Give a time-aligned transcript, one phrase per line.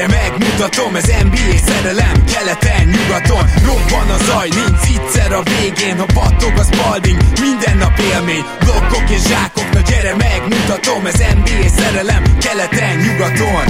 [0.00, 6.06] gyere megmutatom Ez NBA szerelem, keleten, nyugaton Robban a zaj, nincs egyszer a végén Ha
[6.14, 12.22] battog a spalding, minden nap élmény Blokkok és zsákok, na gyere megmutatom Ez NBA szerelem,
[12.38, 13.64] keleten, nyugaton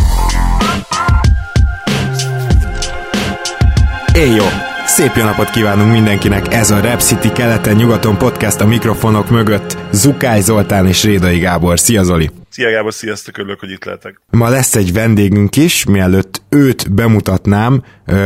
[4.15, 4.45] Éjjó!
[4.87, 9.77] Szép jó napot kívánunk mindenkinek, ez a Rap City keleten-nyugaton podcast a mikrofonok mögött.
[9.93, 11.79] Zukály Zoltán és Rédai Gábor.
[11.79, 12.40] Szia Zoli!
[12.53, 14.21] Szia Gábor, sziasztok, örülök, hogy itt lehetek.
[14.31, 17.83] Ma lesz egy vendégünk is, mielőtt őt bemutatnám,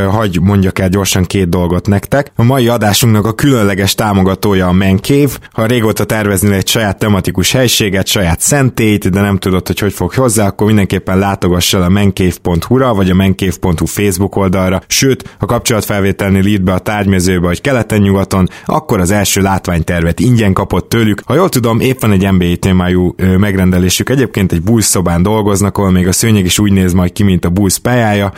[0.08, 2.32] hagy mondjak el gyorsan két dolgot nektek.
[2.36, 5.30] A mai adásunknak a különleges támogatója a Mancave.
[5.52, 10.12] Ha régóta terveznél egy saját tematikus helységet, saját szentélyt, de nem tudod, hogy hogy fog
[10.14, 14.82] hozzá, akkor mindenképpen látogass el a mancave.hu-ra, vagy a mancave.hu Facebook oldalra.
[14.86, 20.88] Sőt, ha kapcsolatfelvételnél írt be a tárgymezőbe, hogy keleten-nyugaton, akkor az első látványtervet ingyen kapott
[20.88, 21.20] tőlük.
[21.24, 24.12] Ha jól tudom, épp van egy NBA témájú megrendelésük.
[24.14, 27.44] Egyébként egy Bulls szobán dolgoznak, ahol még a szőnyeg is úgy néz majd ki, mint
[27.44, 28.32] a Bulls pályája.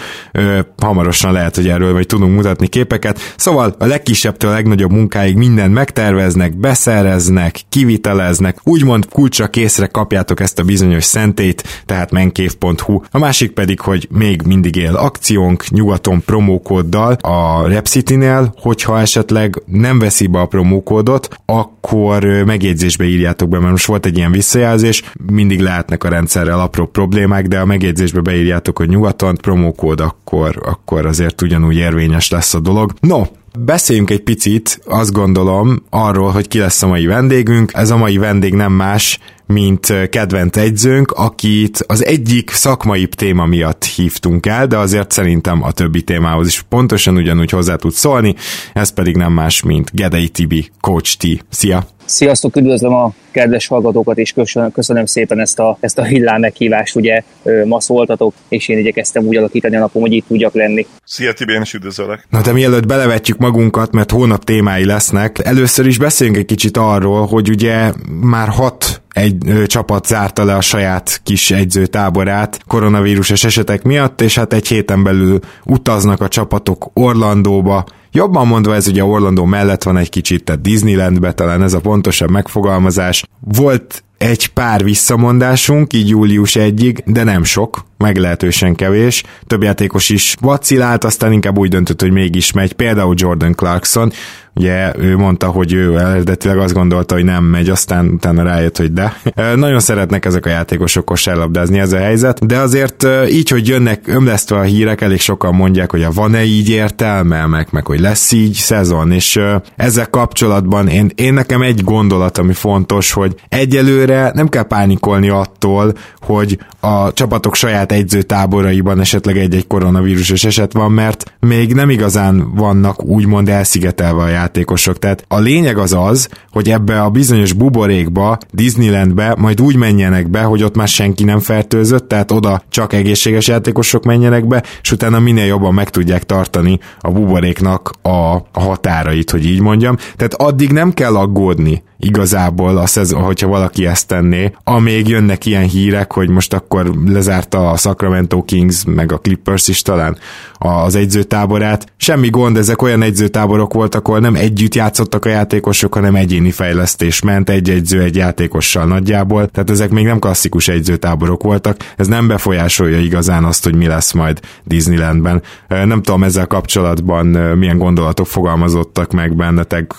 [0.77, 3.34] Hamarosan lehet, hogy erről vagy tudunk mutatni képeket.
[3.36, 10.58] Szóval a legkisebbtől a legnagyobb munkáig mindent megterveznek, beszereznek, kiviteleznek, úgymond kulcsra készre kapjátok ezt
[10.58, 13.00] a bizonyos szentét, tehát menkév.hu.
[13.11, 19.98] A másik pedig, hogy még mindig él akciónk nyugaton promókóddal a Repcity-nél, hogyha esetleg nem
[19.98, 25.02] veszi be a promókódot, akkor megjegyzésbe írjátok be, mert most volt egy ilyen visszajelzés,
[25.33, 31.06] mindig lehetnek a rendszerrel apró problémák, de a megjegyzésbe beírjátok, hogy nyugaton promókód, akkor, akkor
[31.06, 32.92] azért ugyanúgy érvényes lesz a dolog.
[33.00, 33.23] No,
[33.58, 37.70] Beszéljünk egy picit, azt gondolom, arról, hogy ki lesz a mai vendégünk.
[37.75, 43.84] Ez a mai vendég nem más, mint kedvent egyzőnk, akit az egyik szakmai téma miatt
[43.84, 48.34] hívtunk el, de azért szerintem a többi témához is pontosan ugyanúgy hozzá tud szólni,
[48.73, 51.45] ez pedig nem más, mint Gedei Tibi, Coach T.
[51.48, 51.95] Szia!
[52.06, 56.96] Sziasztok, üdvözlöm a kedves hallgatókat, és köszönöm, köszönöm szépen ezt a, ezt a hillám meghívást,
[56.96, 57.22] ugye
[57.64, 60.86] ma szóltatok, és én igyekeztem úgy alakítani a napom, hogy itt tudjak lenni.
[61.05, 62.27] Szia Tibi, én is üdvözöllek.
[62.30, 67.27] Na de mielőtt belevetjük magunkat, mert hónap témái lesznek, először is beszéljünk egy kicsit arról,
[67.27, 73.83] hogy ugye már hat egy ö, csapat zárta le a saját kis egyzőtáborát koronavírusos esetek
[73.83, 77.84] miatt, és hát egy héten belül utaznak a csapatok Orlandóba,
[78.16, 82.30] Jobban mondva ez ugye Orlandó mellett van egy kicsit, tehát Disneylandbe talán ez a pontosabb
[82.30, 83.24] megfogalmazás.
[83.40, 89.22] Volt egy pár visszamondásunk, így július egyig, de nem sok, meglehetősen kevés.
[89.46, 92.72] Több játékos is vacilált, aztán inkább úgy döntött, hogy mégis megy.
[92.72, 94.12] Például Jordan Clarkson,
[94.56, 98.92] ugye ő mondta, hogy ő eredetileg azt gondolta, hogy nem megy, aztán utána rájött, hogy
[98.92, 99.20] de.
[99.56, 104.56] Nagyon szeretnek ezek a játékosok kosárlabdázni, ez a helyzet, de azért így, hogy jönnek ömlesztve
[104.56, 108.55] a hírek, elég sokan mondják, hogy a van-e így értelme, meg, meg hogy lesz így
[108.55, 109.40] szezon, és
[109.77, 115.92] ezzel kapcsolatban én, én nekem egy gondolat, ami fontos, hogy egyelőre nem kell pánikolni attól,
[116.20, 123.05] hogy a csapatok saját egyzőtáboraiban esetleg egy-egy koronavírusos eset van, mert még nem igazán vannak
[123.05, 124.45] úgymond elszigetelve a játékosok.
[124.46, 130.43] Tehát a lényeg az az, hogy ebbe a bizonyos buborékba, Disneylandbe majd úgy menjenek be,
[130.43, 135.19] hogy ott már senki nem fertőzött, tehát oda csak egészséges játékosok menjenek be, és utána
[135.19, 139.96] minél jobban meg tudják tartani a buboréknak a határait, hogy így mondjam.
[140.17, 145.67] Tehát addig nem kell aggódni igazából, a szezon, hogyha valaki ezt tenné, amíg jönnek ilyen
[145.69, 150.19] hírek, hogy most akkor lezárta a Sacramento Kings, meg a Clippers is talán
[150.58, 151.93] az egyzőtáborát.
[151.96, 157.20] Semmi gond, ezek olyan egyzőtáborok voltak, ahol nem együtt játszottak a játékosok, hanem egyéni fejlesztés
[157.20, 162.26] ment egy egyző egy játékossal nagyjából, tehát ezek még nem klasszikus egyzőtáborok voltak, ez nem
[162.28, 165.43] befolyásolja igazán azt, hogy mi lesz majd Disneylandben.
[165.69, 167.26] Nem tudom ezzel kapcsolatban
[167.56, 169.94] milyen gondolatok fogalmazottak meg bennetek,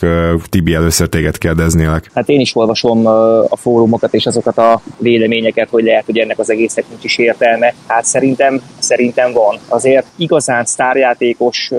[0.50, 1.38] Tibi először téged
[1.88, 2.12] kérdeznélek.
[2.14, 3.06] Hát én is olvasom
[3.50, 7.74] a fórumokat és azokat a véleményeket, hogy lehet, hogy ennek az egésznek nincs is értelme.
[7.88, 9.59] Hát szerintem, szerintem van.
[9.67, 11.72] Azért igazán sztárjátékos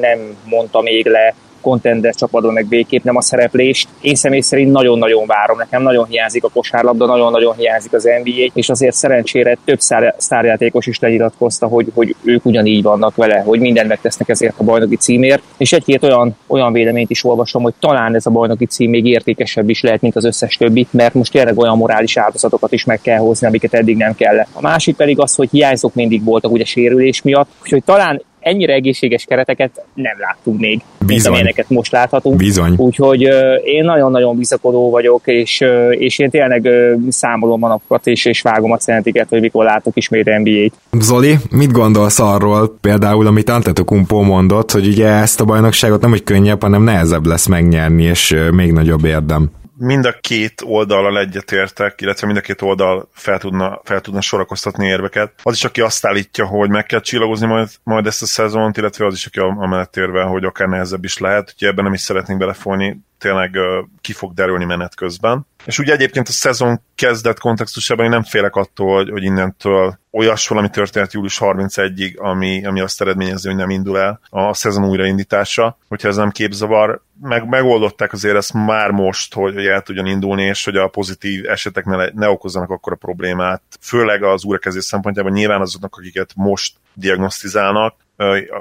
[0.00, 1.34] nem mondta még le
[1.64, 3.88] contender csapatban meg végképp nem a szereplést.
[4.00, 8.68] Én személy szerint nagyon-nagyon várom, nekem nagyon hiányzik a kosárlabda, nagyon-nagyon hiányzik az NBA, és
[8.68, 9.78] azért szerencsére több
[10.16, 14.96] sztárjátékos is lenyilatkozta, hogy, hogy ők ugyanígy vannak vele, hogy mindent megtesznek ezért a bajnoki
[14.96, 19.06] címért, és egy-két olyan, olyan véleményt is olvasom, hogy talán ez a bajnoki cím még
[19.06, 23.00] értékesebb is lehet, mint az összes többi, mert most tényleg olyan morális áldozatokat is meg
[23.00, 24.48] kell hozni, amiket eddig nem kellett.
[24.52, 29.24] A másik pedig az, hogy hiányzók mindig voltak ugye sérülés miatt, úgyhogy talán ennyire egészséges
[29.24, 31.14] kereteket nem láttunk még, Bizony.
[31.14, 32.36] mint amilyeneket most láthatunk.
[32.36, 32.74] Bizony.
[32.76, 33.20] Úgyhogy
[33.64, 36.68] én nagyon-nagyon bizakodó vagyok, és, és én tényleg
[37.08, 41.02] számolom a napokat, és, és vágom a centiket, hogy mikor látok ismét NBA-t.
[41.02, 46.22] Zoli, mit gondolsz arról, például, amit Antetokumpo mondott, hogy ugye ezt a bajnokságot nem hogy
[46.22, 49.50] könnyebb, hanem nehezebb lesz megnyerni, és még nagyobb érdem?
[49.76, 54.86] Mind a két oldalal egyetértek, illetve mind a két oldal fel tudna, fel tudna sorakoztatni
[54.86, 55.32] érveket.
[55.42, 59.06] Az is, aki azt állítja, hogy meg kell csillagozni majd, majd ezt a szezont, illetve
[59.06, 62.40] az is, aki amellett érve, hogy akár nehezebb is lehet, úgyhogy ebben nem is szeretnénk
[62.40, 63.58] belefolni, tényleg
[64.00, 65.46] ki fog derülni menet közben.
[65.64, 70.48] És ugye egyébként a szezon kezdet kontextusában én nem félek attól, hogy, hogy innentől olyas
[70.48, 75.78] valami történet július 31-ig, ami, ami azt eredményezi, hogy nem indul el a szezon újraindítása,
[75.88, 77.02] hogyha ez nem képzavar.
[77.20, 81.84] Meg, megoldották azért ezt már most, hogy, el tudjon indulni, és hogy a pozitív esetek
[81.84, 83.62] ne, ne okozzanak akkor a problémát.
[83.80, 87.94] Főleg az újrakezdés szempontjában nyilván azoknak, akiket most diagnosztizálnak,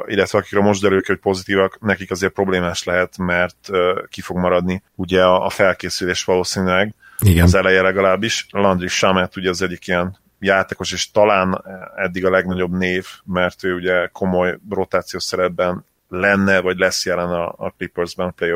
[0.06, 3.70] illetve akikre most derül hogy pozitívak, nekik azért problémás lehet, mert
[4.10, 7.44] ki fog maradni ugye a felkészülés valószínűleg Igen.
[7.44, 8.48] az eleje legalábbis.
[8.50, 11.64] Landry Shamet ugye az egyik ilyen játékos, és talán
[11.96, 17.54] eddig a legnagyobb név, mert ő ugye komoly rotációs szerepben lenne, vagy lesz jelen a,
[17.58, 18.52] a Clippersben, play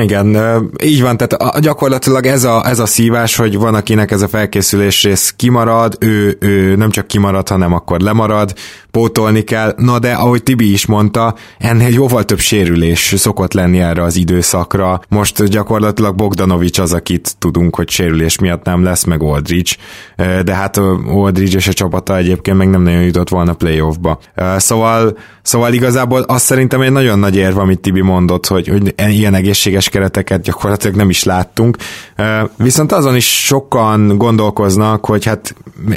[0.00, 0.36] igen,
[0.82, 5.02] így van, tehát gyakorlatilag ez a, ez a szívás, hogy van, akinek ez a felkészülés
[5.02, 8.54] rész kimarad, ő, ő nem csak kimarad, hanem akkor lemarad,
[8.90, 14.02] pótolni kell, na de ahogy Tibi is mondta, ennél jóval több sérülés szokott lenni erre
[14.02, 15.00] az időszakra.
[15.08, 19.70] Most gyakorlatilag Bogdanovics az, akit tudunk, hogy sérülés miatt nem lesz, meg Aldridge,
[20.16, 20.76] de hát
[21.06, 24.18] Aldridge és a csapata egyébként meg nem nagyon jutott volna playoffba.
[24.56, 29.34] Szóval, szóval igazából azt szerintem egy nagyon nagy érv, amit Tibi mondott, hogy, hogy ilyen
[29.34, 31.76] egészséges teljes kereteket gyakorlatilag nem is láttunk.
[32.56, 35.54] Viszont azon is sokan gondolkoznak, hogy hát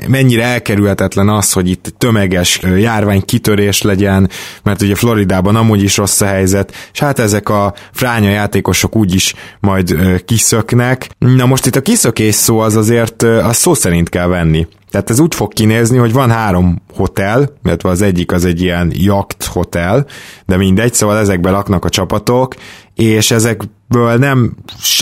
[0.08, 4.30] mennyire elkerülhetetlen az, hogy itt tömeges járvány kitörés legyen,
[4.64, 9.34] mert ugye Floridában amúgy is rossz a helyzet, és hát ezek a fránya játékosok úgyis
[9.60, 9.96] majd
[10.26, 11.10] kiszöknek.
[11.18, 14.68] Na most itt a kiszökés szó az azért az szó szerint kell venni.
[14.90, 18.92] Tehát ez úgy fog kinézni, hogy van három hotel, illetve az egyik az egy ilyen
[18.96, 20.06] yacht hotel,
[20.46, 22.56] de mindegy, szóval ezekben laknak a csapatok,
[22.96, 24.56] és ezekből nem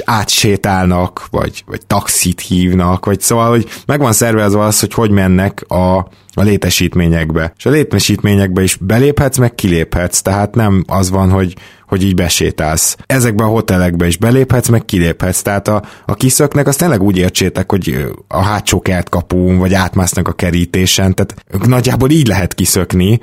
[0.05, 5.65] átsétálnak, vagy, vagy taxit hívnak, vagy szóval, hogy meg van szervezve az, hogy hogy mennek
[5.67, 7.53] a, a létesítményekbe.
[7.57, 11.55] És a létesítményekbe is beléphetsz, meg kiléphetsz, tehát nem az van, hogy,
[11.87, 12.97] hogy így besétálsz.
[13.05, 17.71] Ezekbe a hotelekbe is beléphetsz, meg kiléphetsz, tehát a, a kiszöknek azt tényleg úgy értsétek,
[17.71, 21.35] hogy a hátsó kertkapun, vagy átmásznak a kerítésen, tehát
[21.67, 23.19] nagyjából így lehet kiszökni.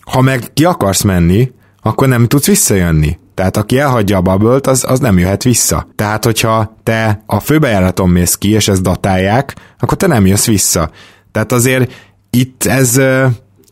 [0.00, 1.52] Ha meg ki akarsz menni,
[1.82, 3.18] akkor nem tudsz visszajönni.
[3.34, 5.88] Tehát aki elhagyja a bubble az, az nem jöhet vissza.
[5.96, 10.90] Tehát, hogyha te a főbejáraton mész ki, és ezt datálják, akkor te nem jössz vissza.
[11.34, 11.92] Tehát azért
[12.30, 13.00] itt ez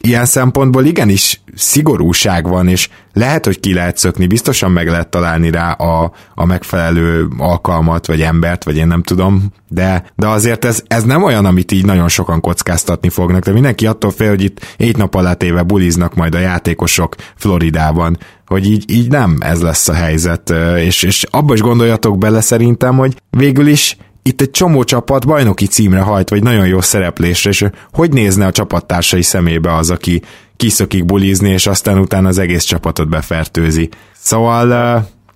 [0.01, 5.51] ilyen szempontból igenis szigorúság van, és lehet, hogy ki lehet szökni, biztosan meg lehet találni
[5.51, 10.83] rá a, a megfelelő alkalmat, vagy embert, vagy én nem tudom, de, de azért ez,
[10.87, 14.75] ez nem olyan, amit így nagyon sokan kockáztatni fognak, de mindenki attól fél, hogy itt
[14.79, 19.89] egy nap alatt éve buliznak majd a játékosok Floridában, hogy így, így nem ez lesz
[19.89, 24.85] a helyzet, és, és abba is gondoljatok bele szerintem, hogy végül is itt egy csomó
[24.85, 29.91] csapat bajnoki címre hajt, vagy nagyon jó szereplésre, és hogy nézne a csapattársai szemébe az,
[29.91, 30.23] aki
[30.57, 33.89] kiszökik bulizni, és aztán utána az egész csapatot befertőzi.
[34.13, 34.67] Szóval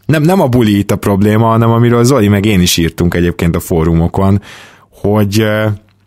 [0.06, 3.56] nem, nem a buli itt a probléma, hanem amiről Zoli meg én is írtunk egyébként
[3.56, 4.42] a fórumokon,
[4.90, 5.46] hogy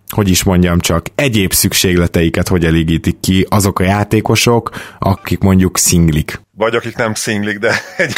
[0.09, 6.41] hogy is mondjam csak, egyéb szükségleteiket hogy elégítik ki azok a játékosok, akik mondjuk szinglik.
[6.57, 8.15] Vagy akik nem szinglik, de egy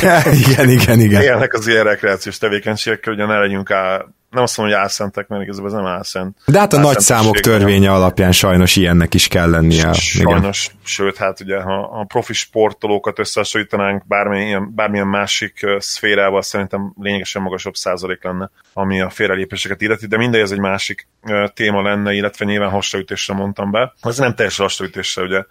[0.48, 1.22] igen, igen, igen.
[1.22, 5.44] Élnek az ilyen rekreációs tevékenységekkel, hogy ne legyünk á, nem azt mondom, hogy álszentek, mert
[5.44, 6.38] igazából ez nem álszent.
[6.46, 7.96] De hát a nagy számok törvénye nem.
[7.96, 9.94] alapján sajnos ilyennek is kell lennie.
[9.94, 10.78] Sajnos, igen.
[10.84, 17.76] sőt, hát ugye, ha a profi sportolókat összehasonlítanánk bármilyen, bármilyen másik szférával, szerintem lényegesen magasabb
[17.76, 21.08] százalék lenne, ami a félrelépéseket illeti, de mindegy, ez egy másik
[21.54, 23.94] téma lenne, illetve nyilván hasraütésre mondtam be.
[24.02, 25.44] Ez nem teljes hasraütésre, ugye.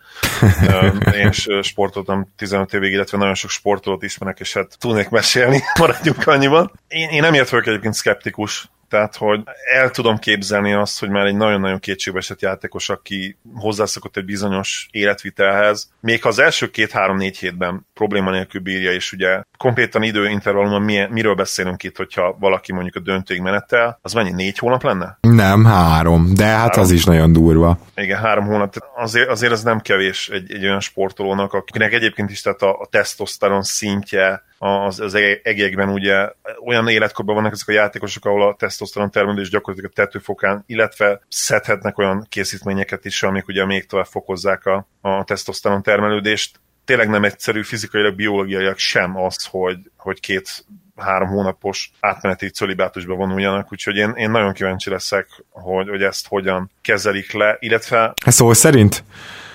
[1.20, 6.26] Én is sportoltam 15 évig, illetve nagyon sok sportolót ismerek, és hát tudnék mesélni, maradjunk
[6.26, 6.72] annyiban.
[6.88, 9.42] Én, én nem ért vagyok egyébként szkeptikus tehát, hogy
[9.74, 15.90] el tudom képzelni azt, hogy már egy nagyon-nagyon kétségbeesett játékos, aki hozzászokott egy bizonyos életvitelhez,
[16.00, 21.34] még ha az első két-három-négy hétben probléma nélkül bírja, és ugye konkrétan időintervallumban mi, miről
[21.34, 25.18] beszélünk itt, hogyha valaki mondjuk a döntőig menetel, az mennyi, négy hónap lenne?
[25.20, 26.80] Nem, három, de hát három.
[26.80, 27.78] az is nagyon durva.
[27.94, 32.40] Igen, három hónap, azért, azért ez nem kevés egy, egy olyan sportolónak, akinek egyébként is
[32.40, 36.28] tehát a, a tesztoszteron szintje az, az egekben ugye
[36.64, 41.98] olyan életkorban vannak ezek a játékosok, ahol a tesztoszteron termelés gyakorlatilag a tetőfokán, illetve szedhetnek
[41.98, 46.60] olyan készítményeket is, amik ugye még tovább fokozzák a, a tesztoszteron termelődést.
[46.84, 50.64] Tényleg nem egyszerű fizikailag, biológiailag sem az, hogy, hogy két
[50.96, 56.70] három hónapos átmeneti cölibátusba vonuljanak, úgyhogy én, én nagyon kíváncsi leszek, hogy, hogy ezt hogyan
[56.80, 58.12] kezelik le, illetve...
[58.26, 59.04] Szó szerint?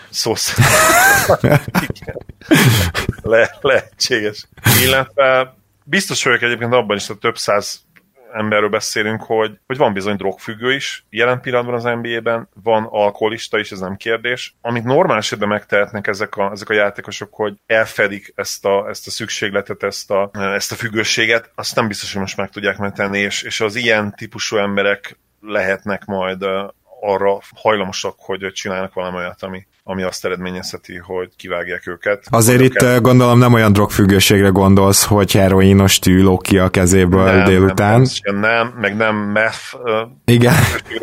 [0.10, 0.36] Szó
[3.24, 4.48] Le, lehetséges.
[4.86, 7.86] Illetve biztos vagyok egyébként abban is, hogy több száz
[8.36, 13.72] emberről beszélünk, hogy, hogy van bizony drogfüggő is, jelen pillanatban az NBA-ben van alkoholista is,
[13.72, 14.56] ez nem kérdés.
[14.62, 19.12] Amit normál esetben megtehetnek ezek a, ezek a játékosok, hogy elfedik ezt a, ezt a
[19.12, 23.42] szükségletet, ezt a, ezt a függőséget, azt nem biztos, hogy most meg tudják megtenni, és,
[23.42, 26.46] és az ilyen típusú emberek lehetnek majd
[27.02, 32.24] arra hajlamosak, hogy csinálnak valami olyat, ami, ami azt eredményezheti, hogy kivágják őket.
[32.30, 33.00] Azért itt kell...
[33.00, 38.08] gondolom nem olyan drogfüggőségre gondolsz, hogy heroinos tű lók ki a kezéből nem, délután.
[38.22, 39.74] Nem, nem, meg nem meth
[40.26, 40.54] igen.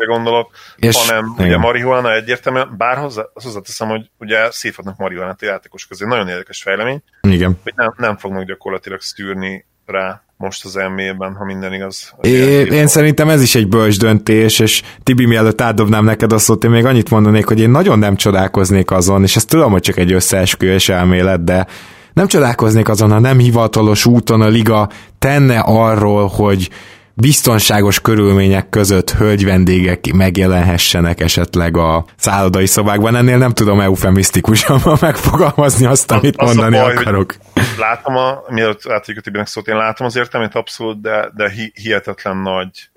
[0.07, 1.47] gondolok, és, hanem igen.
[1.47, 6.05] ugye marihuana egyértelműen, bár hozzá, hozzáteszem, hogy ugye szívhatnak marihuanát a játékos közé.
[6.05, 7.03] Nagyon érdekes fejlemény.
[7.21, 7.59] Igen.
[7.63, 12.13] Hogy nem, nem fognak gyakorlatilag szűrni rá most az NBA-ben, ha minden igaz.
[12.21, 12.29] É,
[12.61, 16.69] én szerintem ez is egy bölcs döntés, és Tibi, mielőtt átdobnám neked a szót, én
[16.69, 20.11] még annyit mondanék, hogy én nagyon nem csodálkoznék azon, és ezt tudom, hogy csak egy
[20.11, 21.67] összeesküvés elmélet, de
[22.13, 26.69] nem csodálkoznék azon, ha nem hivatalos úton a liga tenne arról, hogy
[27.13, 33.15] biztonságos körülmények között hölgyvendégek megjelenhessenek esetleg a szállodai szobákban.
[33.15, 37.35] Ennél nem tudom eufemisztikusan megfogalmazni azt, amit az mondani baj, akarok.
[37.77, 42.37] Látom, a, mielőtt átadjuk a Tibinek szót, én látom az értelmét abszolút, de, de hihetetlen
[42.37, 42.89] nagy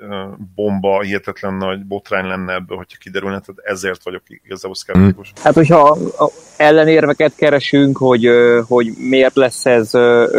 [0.54, 5.32] bomba, hihetetlen nagy botrány lenne ebből, hogyha kiderülne, tehát ezért vagyok igazából szkeptikus.
[5.42, 5.96] Hát, hogyha
[6.56, 8.28] ellenérveket keresünk, hogy,
[8.68, 9.90] hogy miért lesz ez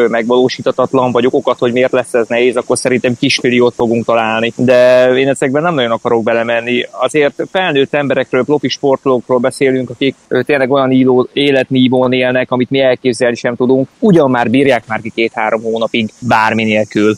[0.10, 4.54] megvalósítatatlan, vagy okokat, hogy miért lesz ez nehéz, akkor szerintem kis milliót fogunk találni.
[4.56, 6.86] De én ezekben nem nagyon akarok belemenni.
[6.92, 13.36] Azért felnőtt emberekről, profi sportolókról beszélünk, akik tényleg olyan író, életnívón élnek, amit mi elképzelni
[13.36, 13.88] sem tudunk.
[14.18, 17.18] Ugyan már bírják már ki két-három hónapig bármi nélkül.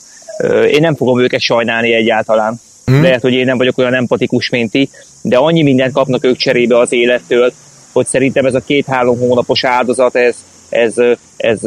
[0.71, 2.59] Én nem fogom őket sajnálni egyáltalán.
[2.85, 3.01] Hmm.
[3.01, 4.89] Lehet, hogy én nem vagyok olyan empatikus, mint ti,
[5.21, 7.53] de annyi mindent kapnak ők cserébe az élettől,
[7.93, 10.35] hogy szerintem ez a két-három hónapos áldozat, ez,
[10.69, 10.95] ez,
[11.39, 11.59] ez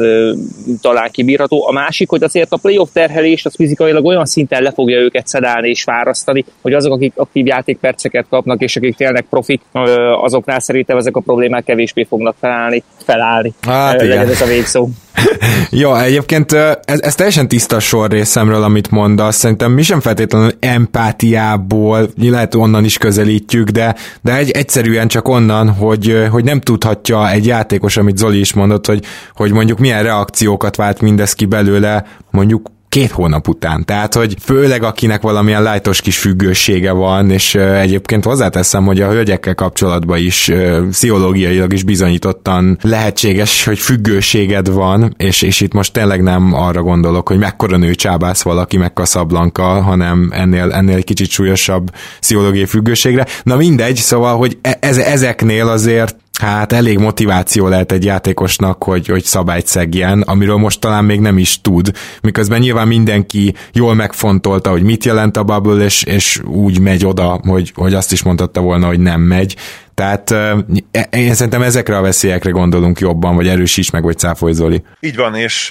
[0.81, 1.67] talán kibírható.
[1.67, 5.69] A másik, hogy azért a playoff terhelés az fizikailag olyan szinten le fogja őket szedálni
[5.69, 9.61] és fárasztani, hogy azok, akik aktív játékperceket kapnak, és akik tényleg profik,
[10.21, 12.83] azoknál szerintem ezek a problémák kevésbé fognak felállni.
[13.05, 13.53] felállni.
[13.61, 14.87] Hát, Legyen ez a végszó.
[15.81, 19.35] Jó, egyébként ez, ez teljesen tiszta sor részemről, amit mondasz.
[19.35, 25.69] Szerintem mi sem feltétlenül empátiából, lehet onnan is közelítjük, de, de egy, egyszerűen csak onnan,
[25.69, 29.03] hogy, hogy nem tudhatja egy játékos, amit Zoli is mondott, hogy,
[29.33, 33.85] hogy mondjuk milyen reakciókat vált mindez ki belőle, mondjuk két hónap után.
[33.85, 39.55] Tehát, hogy főleg akinek valamilyen lájtos kis függősége van, és egyébként hozzáteszem, hogy a hölgyekkel
[39.55, 40.51] kapcsolatban is
[40.89, 47.27] pszichológiailag is bizonyítottan lehetséges, hogy függőséged van, és, és itt most tényleg nem arra gondolok,
[47.27, 53.25] hogy mekkora nő csábász valaki, meg Kaszablanka, hanem ennél, ennél egy kicsit súlyosabb pszichológiai függőségre.
[53.43, 59.07] Na mindegy, szóval, hogy e, ez, ezeknél azért hát elég motiváció lehet egy játékosnak, hogy,
[59.07, 64.69] hogy szabályt szegjen, amiről most talán még nem is tud, miközben nyilván mindenki jól megfontolta,
[64.69, 68.61] hogy mit jelent a bubble, és, és úgy megy oda, hogy, hogy azt is mondhatta
[68.61, 69.55] volna, hogy nem megy.
[69.93, 70.65] Tehát e,
[71.11, 74.83] én szerintem ezekre a veszélyekre gondolunk jobban, vagy erősíts meg, vagy cáfolj Zoli.
[74.99, 75.69] Így van, és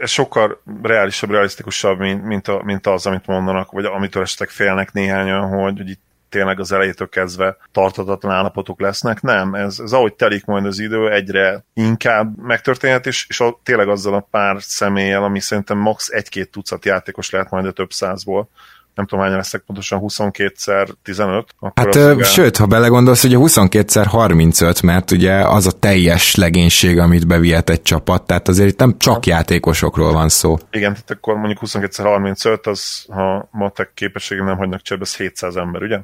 [0.00, 4.92] ez, sokkal reálisabb, realisztikusabb, mint, mint, a, mint az, amit mondanak, vagy amitől esetleg félnek
[4.92, 6.02] néhányan, hogy, hogy itt
[6.34, 9.20] tényleg az elejétől kezdve tartatatlan állapotok lesznek.
[9.20, 13.88] Nem, ez, ez ahogy telik majd az idő, egyre inkább megtörténhet, és, és a, tényleg
[13.88, 16.08] azzal a pár személlyel, ami szerintem max.
[16.08, 18.48] egy-két tucat játékos lehet majd a több százból,
[18.94, 21.54] nem tudom, hányan lesznek pontosan 22-szer 15.
[21.58, 22.24] Akkor hát ugye...
[22.24, 27.70] sőt, ha belegondolsz, hogy a 22-szer 35, mert ugye az a teljes legénység, amit bevihet
[27.70, 30.56] egy csapat, tehát azért itt nem csak játékosokról van szó.
[30.70, 35.56] Igen, tehát akkor mondjuk 22-szer 35, az, ha matek képességem nem hagynak cserébe, az 700
[35.56, 35.98] ember, ugye?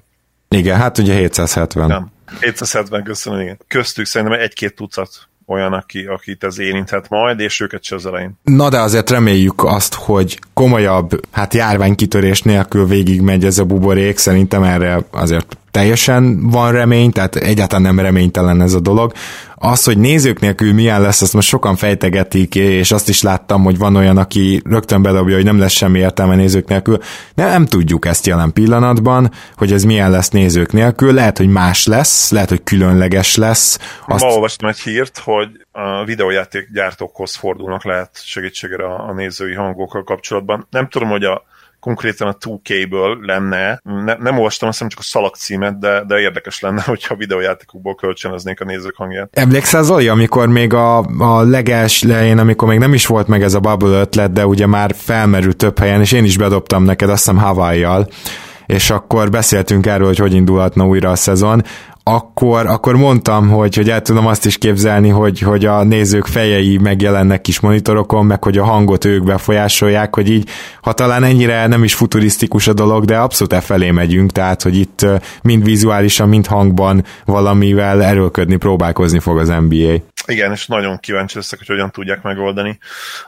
[0.55, 1.87] Igen, hát ugye 770.
[1.87, 2.11] Nem.
[2.41, 3.59] 770, köszönöm, igen.
[3.69, 8.39] Köztük szerintem egy-két tucat olyan, aki, akit ez érinthet majd, és őket se az elején.
[8.43, 14.19] Na de azért reméljük azt, hogy komolyabb, hát járványkitörés nélkül végig megy ez a buborék,
[14.19, 19.13] szerintem erre azért teljesen van remény, tehát egyáltalán nem reménytelen ez a dolog.
[19.55, 23.79] Az, hogy nézők nélkül milyen lesz, azt most sokan fejtegetik, és azt is láttam, hogy
[23.79, 26.99] van olyan, aki rögtön bedobja, hogy nem lesz semmi értelme nézők nélkül.
[27.35, 31.15] De nem tudjuk ezt jelen pillanatban, hogy ez milyen lesz nézők nélkül.
[31.15, 33.79] Lehet, hogy más lesz, lehet, hogy különleges lesz.
[34.07, 34.25] Azt...
[34.25, 40.67] Ma olvastam egy hírt, hogy a videójáték gyártókhoz fordulnak lehet segítségre a nézői hangokkal kapcsolatban.
[40.71, 41.45] Nem tudom, hogy a
[41.81, 46.61] konkrétan a 2K-ből lenne, ne, nem olvastam azt csak a szalag címet, de, de érdekes
[46.61, 49.29] lenne, hogyha videójátékokból kölcsönöznék a nézők hangját.
[49.33, 53.55] Emlékszel Zoli, amikor még a, a leges lején, amikor még nem is volt meg ez
[53.55, 57.19] a bubble ötlet, de ugye már felmerült több helyen, és én is bedobtam neked, azt
[57.19, 58.09] hiszem Hawaii-jal,
[58.67, 61.63] és akkor beszéltünk erről, hogy hogy indulhatna újra a szezon.
[62.03, 66.79] Akkor, akkor mondtam, hogy, hogy el tudom azt is képzelni, hogy, hogy a nézők fejei
[66.79, 70.49] megjelennek kis monitorokon, meg hogy a hangot ők befolyásolják, hogy így,
[70.83, 74.77] ha talán ennyire nem is futurisztikus a dolog, de abszolút e felé megyünk, tehát, hogy
[74.77, 75.07] itt
[75.43, 79.95] mind vizuálisan, mind hangban valamivel erőlködni, próbálkozni fog az NBA.
[80.27, 82.79] Igen, és nagyon kíváncsi leszek, hogy hogyan tudják megoldani.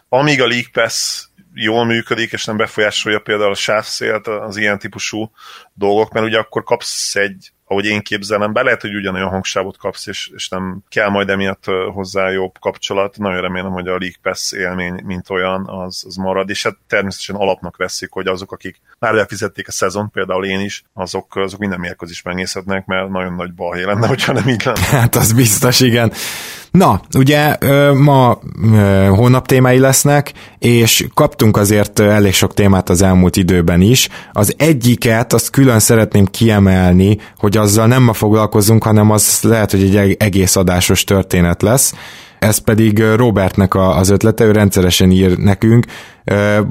[0.08, 1.24] Amíg a League Pass
[1.54, 5.30] jól működik, és nem befolyásolja például a sávszélt, az ilyen típusú
[5.74, 10.06] dolgok, mert ugye akkor kapsz egy ahogy én képzelem, be lehet, hogy ugyanolyan hangsávot kapsz,
[10.06, 13.18] és, és nem kell majd emiatt hozzá jobb kapcsolat.
[13.18, 17.36] Nagyon remélem, hogy a League Pass élmény, mint olyan, az, az marad, és hát természetesen
[17.36, 21.80] alapnak veszik, hogy azok, akik már befizették a szezon, például én is, azok, azok minden
[21.80, 24.86] mérkőzést megnézhetnek, mert nagyon nagy balhé lenne, hogyha nem így lenne.
[24.86, 26.12] Hát az biztos, igen.
[26.72, 27.56] Na, ugye
[27.94, 28.38] ma
[29.08, 34.08] hónap témái lesznek, és kaptunk azért elég sok témát az elmúlt időben is.
[34.32, 39.96] Az egyiket, azt külön szeretném kiemelni, hogy azzal nem ma foglalkozunk, hanem az lehet, hogy
[39.96, 41.94] egy egész adásos történet lesz.
[42.38, 45.86] Ez pedig Robertnek az ötlete, ő rendszeresen ír nekünk,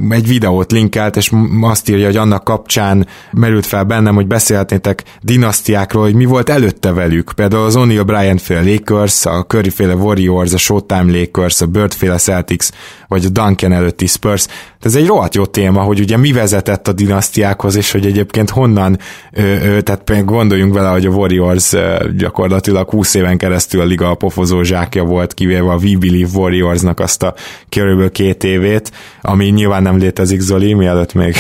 [0.10, 1.32] egy videót linkelt, és
[1.62, 6.92] azt írja, hogy annak kapcsán merült fel bennem, hogy beszélhetnétek dinasztiákról, hogy mi volt előtte
[6.92, 7.32] velük.
[7.36, 11.94] Például az O'Neill Bryant féle Lakers, a Curry féle Warriors, a Showtime Lakers, a Bird
[11.94, 12.68] féle Celtics,
[13.08, 14.48] vagy a Duncan előtti Spurs.
[14.80, 18.98] Ez egy rohadt jó téma, hogy ugye mi vezetett a dinasztiákhoz, és hogy egyébként honnan,
[19.32, 21.74] ö, tehát gondoljunk vele, hogy a Warriors
[22.18, 27.24] gyakorlatilag 20 éven keresztül a liga pofozó zsákja volt, kivéve a We Believe Warriorsnak azt
[27.24, 27.34] a
[27.70, 28.92] körülbelül két évét,
[29.22, 31.36] ami ami nyilván nem létezik, Zoli, mielőtt még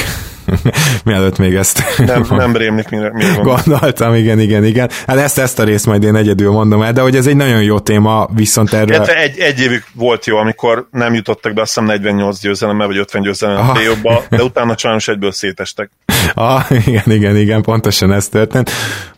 [1.06, 4.90] mielőtt még ezt nem, nem rémlik, mire, mire gondoltam, igen, igen, igen.
[5.08, 7.64] Hát ezt, ezt a részt majd én egyedül mondom el, de hogy ez egy nagyon
[7.64, 9.02] jó téma, viszont erről...
[9.02, 13.22] egy, egy évig volt jó, amikor nem jutottak be azt hiszem 48 győzelemmel, vagy 50
[13.22, 15.92] győzelemmel a jobba, de utána sajnos egyből szétestek.
[16.34, 18.72] Ah, igen, igen, igen, pontosan ez történt.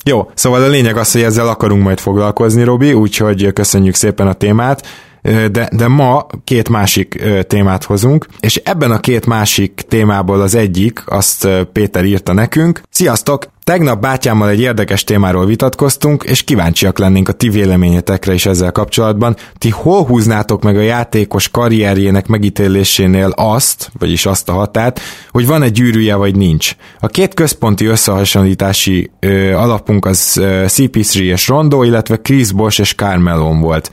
[0.04, 4.34] Jó, szóval a lényeg az, hogy ezzel akarunk majd foglalkozni, Robi, úgyhogy köszönjük szépen a
[4.34, 4.88] témát
[5.24, 11.04] de, de ma két másik témát hozunk, és ebben a két másik témából az egyik,
[11.06, 12.82] azt Péter írta nekünk.
[12.90, 13.52] Sziasztok!
[13.64, 19.36] Tegnap bátyámmal egy érdekes témáról vitatkoztunk, és kíváncsiak lennénk a ti véleményetekre is ezzel kapcsolatban.
[19.58, 25.64] Ti hol húznátok meg a játékos karrierjének megítélésénél azt, vagyis azt a határt, hogy van
[25.64, 26.76] egy gyűrűje vagy nincs?
[27.00, 32.96] A két központi összehasonlítási ö, alapunk az ö, CP3 és Rondo, illetve Chris Bosh és
[32.96, 33.92] Carmelon volt.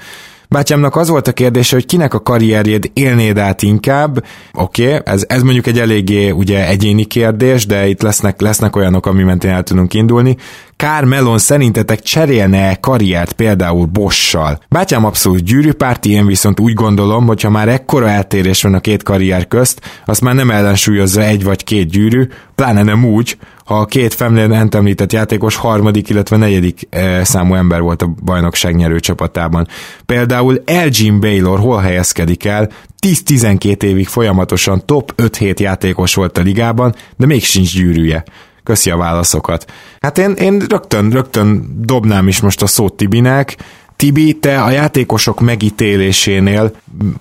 [0.53, 4.25] Bátyámnak az volt a kérdése, hogy kinek a karrierjét élnéd át inkább.
[4.53, 9.07] Oké, okay, ez, ez mondjuk egy eléggé ugye egyéni kérdés, de itt lesznek, lesznek olyanok,
[9.07, 10.37] ami mentén el tudunk indulni.
[10.77, 14.61] Kár Melon szerintetek cserélne karriert például Bossal?
[14.69, 19.03] Bátyám abszolút gyűrűpárti, én viszont úgy gondolom, hogy ha már ekkora eltérés van a két
[19.03, 23.37] karrier közt, azt már nem ellensúlyozza egy vagy két gyűrű, pláne nem úgy,
[23.71, 29.01] a két Femlén említett játékos harmadik, illetve negyedik e, számú ember volt a bajnokság nyerő
[29.01, 29.69] csapatában.
[30.07, 32.71] Például Elgin Baylor hol helyezkedik el,
[33.07, 38.25] 10-12 évig folyamatosan top 5-7 játékos volt a ligában, de még sincs gyűrűje.
[38.63, 39.73] Köszi a válaszokat.
[40.01, 43.57] Hát én, én rögtön, rögtön dobnám is most a szót Tibinek.
[43.97, 46.73] Tibi, te a játékosok megítélésénél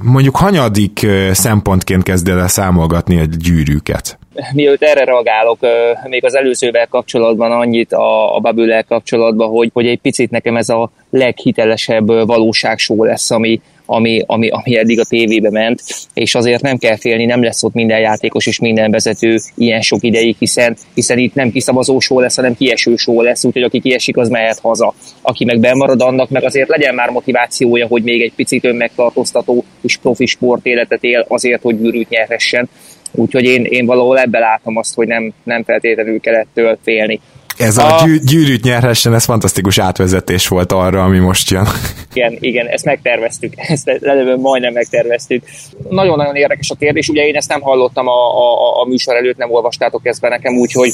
[0.03, 4.18] mondjuk hanyadik szempontként kezded el számolgatni a gyűrűket?
[4.53, 5.59] Mielőtt erre reagálok,
[6.03, 10.69] még az előzővel kapcsolatban annyit a, a bubble kapcsolatban, hogy, hogy egy picit nekem ez
[10.69, 15.81] a leghitelesebb valóságsó lesz, ami, ami, ami, ami eddig a tévébe ment,
[16.13, 20.03] és azért nem kell félni, nem lesz ott minden játékos és minden vezető ilyen sok
[20.03, 24.29] ideig, hiszen, hiszen itt nem kiszavazó lesz, hanem kieső só lesz, úgyhogy aki kiesik, az
[24.29, 24.93] mehet haza.
[25.21, 29.97] Aki meg bemarad, annak meg azért legyen már motivációja, hogy még egy picit önmegtartóztató és
[29.97, 32.69] profi sportéletet él azért, hogy gyűrűt nyerhessen.
[33.11, 37.19] Úgyhogy én, én valahol ebbe látom azt, hogy nem, nem feltétlenül kell ettől félni
[37.59, 41.67] ez a, a gyű, gyűrűt nyerhessen, ez fantasztikus átvezetés volt arra, ami most jön.
[42.13, 45.43] Igen, igen, ezt megterveztük, ezt lelövő majdnem megterveztük.
[45.89, 49.51] Nagyon-nagyon érdekes a kérdés, ugye én ezt nem hallottam a, a, a műsor előtt, nem
[49.51, 50.91] olvastátok ezt be nekem, úgyhogy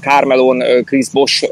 [0.00, 1.50] Carmelon, Chris Bosch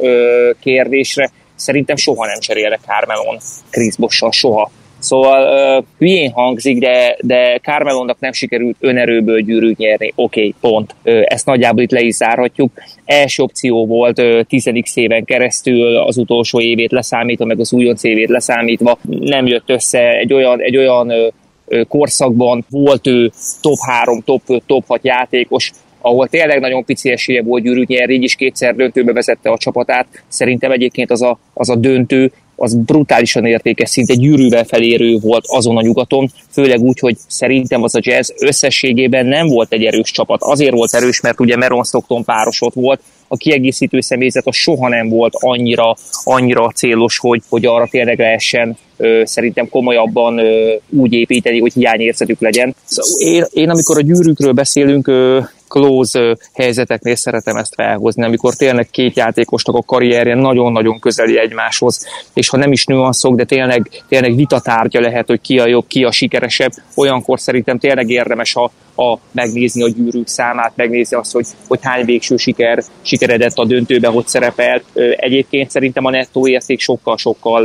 [0.61, 3.39] kérdésre szerintem soha nem cserélek Carmelon
[3.71, 10.13] Chris Bosch-sal, soha Szóval uh, hülyén hangzik, de, de Carmelonnak nem sikerült önerőből gyűrűt nyerni.
[10.15, 10.95] Oké, okay, pont.
[11.05, 12.73] Uh, ezt nagyjából itt le is zárhatjuk.
[13.05, 18.29] Első opció volt uh, tizedik éven keresztül, az utolsó évét leszámítva, meg az újonc évét
[18.29, 18.99] leszámítva.
[19.03, 23.31] Nem jött össze egy olyan, egy olyan uh, korszakban volt ő
[23.61, 28.15] top 3, top 5, top 6 játékos, ahol tényleg nagyon pici esélye volt gyűrűt nyerni,
[28.15, 30.07] így is kétszer döntőbe vezette a csapatát.
[30.29, 35.77] Szerintem egyébként az a, az a döntő az brutálisan értékes, szinte gyűrűvel felérő volt azon
[35.77, 40.43] a nyugaton, főleg úgy, hogy szerintem az a jazz összességében nem volt egy erős csapat.
[40.43, 44.89] Azért volt erős, mert ugye Meron Stockton páros ott volt, a kiegészítő személyzet az soha
[44.89, 51.13] nem volt annyira, annyira célos, hogy, hogy arra tényleg lehessen ö, szerintem komolyabban ö, úgy
[51.13, 52.75] építeni, hogy hiányérzetük legyen.
[52.85, 58.89] Szóval én, én amikor a gyűrűkről beszélünk, ö, close helyzeteknél szeretem ezt felhozni, amikor tényleg
[58.91, 64.35] két játékosnak a karrierje nagyon-nagyon közeli egymáshoz, és ha nem is nüanszok, de tényleg, tényleg
[64.35, 68.71] vitatárgya lehet, hogy ki a jobb, ki a sikeresebb, olyankor szerintem tényleg érdemes a,
[69.03, 74.09] a megnézni a gyűrűk számát, megnézni azt, hogy, hogy hány végső siker sikeredett a döntőbe,
[74.09, 74.83] hogy szerepel.
[75.17, 77.65] Egyébként szerintem a nettó érték sokkal-sokkal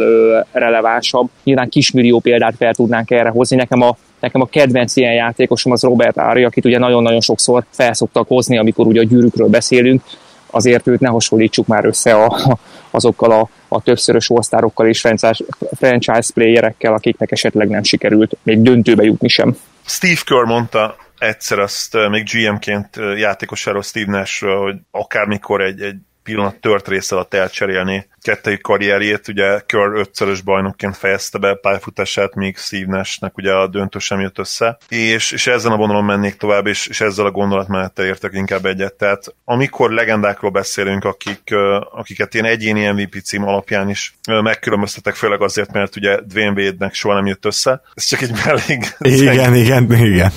[0.52, 1.30] relevánsabb.
[1.44, 3.56] Nyilván kismillió példát fel tudnánk erre hozni.
[3.56, 8.28] Nekem a Nekem a kedvenc ilyen játékosom az Robert Ári, akit ugye nagyon-nagyon sokszor felszoktak
[8.28, 10.02] hozni, amikor ugye a gyűrűkről beszélünk,
[10.52, 12.58] azért őt ne hasonlítsuk már össze a,
[12.90, 15.44] azokkal a, a többszörös osztárokkal és franchise,
[15.76, 19.58] franchise playerekkel, akiknek esetleg nem sikerült még döntőbe jutni sem.
[19.86, 26.56] Steve Kerr mondta egyszer azt még GM-ként játékosáról Steve Nashről, hogy akármikor egy, egy pillanat
[26.56, 32.98] tört rész alatt elcserélni kettei karrierjét, ugye Kör ötszörös bajnokként fejezte be pályafutását, míg Steve
[32.98, 36.88] Nash-nek ugye a döntő sem jött össze, és, és ezen a vonalon mennék tovább, és,
[36.88, 38.94] és ezzel a gondolatmenettel értek inkább egyet.
[38.94, 41.56] Tehát amikor legendákról beszélünk, akik,
[41.92, 47.16] akiket ilyen egyéni MVP cím alapján is megkülönböztetek, főleg azért, mert ugye Dwayne Wade-nek soha
[47.16, 47.82] nem jött össze.
[47.94, 48.98] Ez csak egy mellék.
[49.00, 50.32] Igen, igen, igen.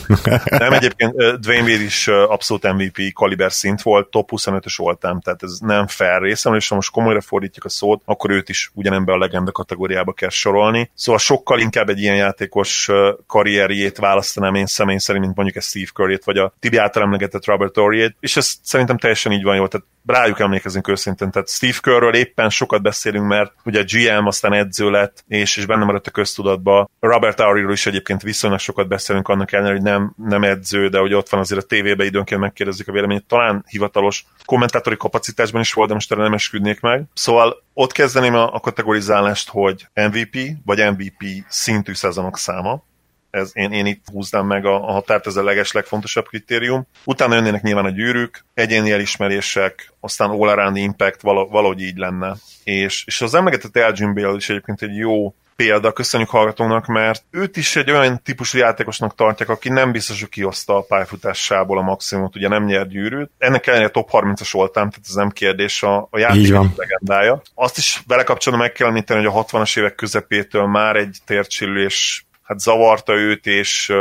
[0.44, 5.58] nem, egyébként Dwayne Wade is abszolút MVP kaliber szint volt, top 25-ös voltam, tehát ez
[5.58, 9.18] nem fair részem, és ha most komolyra fordítjuk a szót, akkor őt is ugyanebbe a
[9.18, 10.90] legenda kategóriába kell sorolni.
[10.94, 12.90] Szóval sokkal inkább egy ilyen játékos
[13.26, 17.46] karrierjét választanám én személy szerint, mint mondjuk egy Steve curry vagy a Tibi által emlegetett
[17.46, 21.78] Robert Oryét, és ez szerintem teljesen így van jó, tehát rájuk emlékezünk őszintén, tehát Steve
[21.80, 26.10] Kerrről éppen sokat beszélünk, mert ugye GM aztán edző lett, és, és benne maradt a
[26.10, 26.90] köztudatba.
[27.00, 31.14] Robert Auriról is egyébként viszonylag sokat beszélünk annak ellenére, hogy nem, nem edző, de hogy
[31.14, 33.26] ott van azért a tévében időnként megkérdezik a véleményét.
[33.26, 37.04] Talán hivatalos kommentátori kapacitásban is volt, de most erre nem esküdnék meg.
[37.14, 42.84] Szóval ott kezdeném a, kategorizálást, hogy MVP vagy MVP szintű szezonok száma
[43.34, 46.86] ez, én, én itt húznám meg a, a határt, ez a leges legfontosabb kritérium.
[47.04, 52.36] Utána jönnének nyilván a gyűrűk, egyéni elismerések, aztán all around impact, valahogy így lenne.
[52.64, 57.56] És, és az emlegetett Elgin Bale is egyébként egy jó példa, köszönjük hallgatónak, mert őt
[57.56, 62.36] is egy olyan típusú játékosnak tartják, aki nem biztos, hogy kihozta a pályafutásából a maximumot,
[62.36, 63.30] ugye nem nyert gyűrűt.
[63.38, 67.42] Ennek ellenére top 30-as voltam, tehát ez nem kérdés a, a játék legendája.
[67.54, 72.26] Azt is vele kapcsolatban meg kell említeni, hogy a 60-as évek közepétől már egy tércsillés
[72.44, 73.92] hát zavarta őt, és,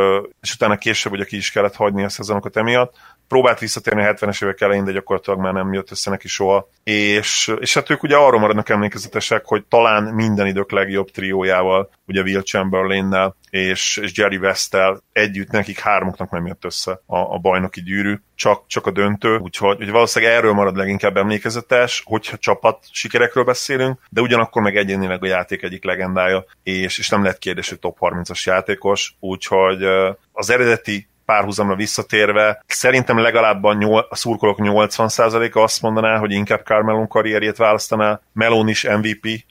[0.41, 2.95] és utána később ugye ki is kellett hagyni a szezonokat emiatt.
[3.33, 6.69] Próbált visszatérni a 70-es évek elején, de gyakorlatilag már nem jött össze neki soha.
[6.83, 12.21] És, és hát ők ugye arról maradnak emlékezetesek, hogy talán minden idők legjobb triójával, ugye
[12.21, 17.83] Will Chamberlain-nel és, és Jerry West-tel együtt nekik hármuknak nem jött össze a, a bajnoki
[17.83, 23.43] gyűrű, csak, csak a döntő, úgyhogy, úgyhogy valószínűleg erről marad leginkább emlékezetes, hogyha csapat sikerekről
[23.43, 27.79] beszélünk, de ugyanakkor meg egyénileg a játék egyik legendája, és, és nem lett kérdés, hogy
[27.79, 29.83] top 30-as játékos, úgyhogy
[30.31, 36.65] az eredeti párhuzamra visszatérve, szerintem legalább a, nyol, a szurkolók 80%-a azt mondaná, hogy inkább
[36.65, 39.45] Carmelon karrierjét választaná, Melon is MVP,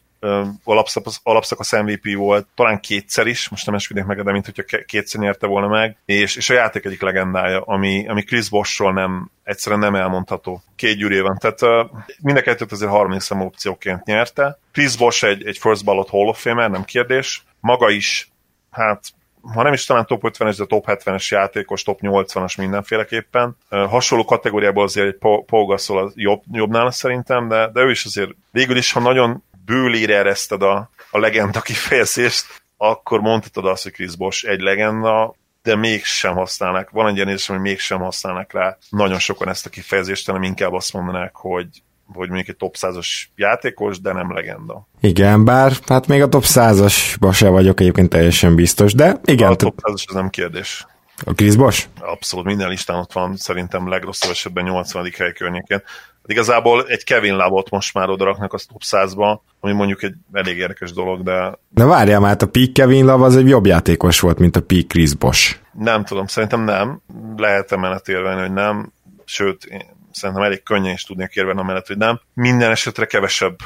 [0.64, 5.20] alapszakasz, alapszakasz MVP volt, talán kétszer is, most nem esküdnék meg, de mint hogyha kétszer
[5.20, 9.80] nyerte volna meg, és, és a játék egyik legendája, ami, ami Chris Boshról nem, egyszerűen
[9.80, 10.62] nem elmondható.
[10.76, 14.58] Két gyűrű van, tehát uh, mind a kettőt azért harmadik szem opcióként nyerte.
[14.72, 17.44] Chris Bosh egy, egy first ballot Hall of Famer, nem kérdés.
[17.60, 18.30] Maga is,
[18.70, 19.12] hát
[19.54, 23.56] ha nem is talán top 50-es, de top 70-es játékos, top 80-as mindenféleképpen.
[23.68, 28.30] Hasonló kategóriából azért egy Paul Gasol jobb, jobb nála szerintem, de, de ő is azért
[28.50, 34.16] végül is, ha nagyon bőlére ereszted a, a legenda kifejezést, akkor mondhatod azt, hogy Chris
[34.16, 36.90] Bosch egy legenda, de mégsem használnak.
[36.90, 40.72] Van egy ilyen érzésem, hogy mégsem használnak rá nagyon sokan ezt a kifejezést, hanem inkább
[40.72, 41.66] azt mondanák, hogy
[42.14, 44.88] hogy mondjuk egy top 100-as játékos, de nem legenda.
[45.00, 49.50] Igen, bár hát még a top 100-asba se vagyok egyébként teljesen biztos, de igen.
[49.50, 50.86] A top 100-as az nem kérdés.
[51.24, 51.88] A Chris Bosch?
[52.00, 55.12] Abszolút, minden listán ott van, szerintem legrosszabb esetben 80.
[55.16, 55.82] hely környékén.
[56.26, 60.92] Igazából egy Kevin Lavot most már odaraknak a top 100-ba, ami mondjuk egy elég érdekes
[60.92, 61.58] dolog, de...
[61.68, 64.62] De várjál már, hát a Peak Kevin Love az egy jobb játékos volt, mint a
[64.62, 65.56] Peak Chris Bosch.
[65.72, 67.00] Nem tudom, szerintem nem.
[67.36, 68.92] Lehet emelet érvelni, hogy nem.
[69.24, 69.82] Sőt, én
[70.14, 72.20] szerintem elég könnyen is tudnék érvelni amellett, hogy nem.
[72.34, 73.56] Minden esetre kevesebb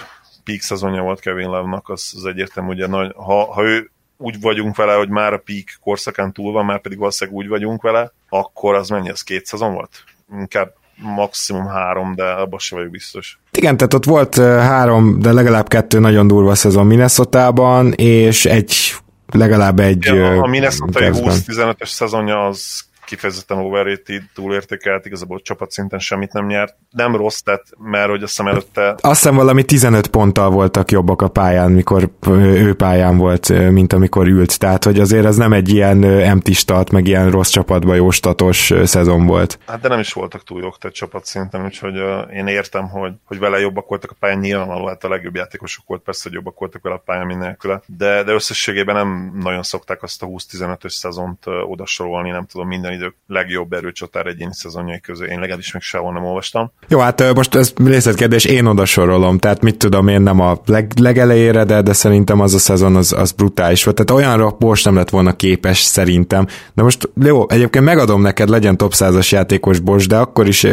[0.45, 4.77] peak szezonja volt Kevin Love-nak, az, az egyértelmű, ugye nagy, ha, ha ő úgy vagyunk
[4.77, 8.75] vele, hogy már a peak korszakán túl van, már pedig valószínűleg úgy vagyunk vele, akkor
[8.75, 10.05] az mennyi, az két szezon volt?
[10.39, 13.39] Inkább maximum három, de abban sem vagyok biztos.
[13.53, 18.95] Igen, tehát ott volt három, de legalább kettő nagyon durva szezon minnesota és egy
[19.33, 20.07] legalább egy...
[20.07, 26.77] Igen, a minnesota 20-15-ös szezonja az kifejezetten overrated, túlértékelt, igazából csapatszinten semmit nem nyert.
[26.91, 28.89] Nem rossz, tehát mert hogy azt hiszem előtte...
[29.01, 34.27] Azt hiszem valami 15 ponttal voltak jobbak a pályán, mikor ő pályán volt, mint amikor
[34.27, 38.11] ült, tehát hogy azért ez nem egy ilyen empty stat, meg ilyen rossz csapatba jó
[38.11, 39.59] statos szezon volt.
[39.67, 43.39] Hát de nem is voltak túl jók, tehát csapatszinten, úgyhogy uh, én értem, hogy, hogy
[43.39, 46.83] vele jobbak voltak a pályán, nyilvánvalóan hát a legjobb játékosok volt, persze, hogy jobbak voltak
[46.83, 51.71] vele a pályán mindenküle, de, de összességében nem nagyon szokták azt a 20-15-ös szezont uh,
[51.71, 55.27] odasorolni, nem tudom, minden idők legjobb erőcsatár egyéni szezonjai közül.
[55.27, 56.73] Én legalábbis még sehol nem olvastam.
[56.89, 61.65] Jó, hát most ez részletkérdés, én odasorolom, tehát mit tudom én nem a leg, legelejére,
[61.65, 63.97] de, de szerintem az a szezon az, az brutális volt.
[63.97, 66.47] Tehát olyanra most nem lett volna képes szerintem.
[66.75, 70.65] De most jó, egyébként megadom neked, legyen top 100-as játékos Bos, de akkor is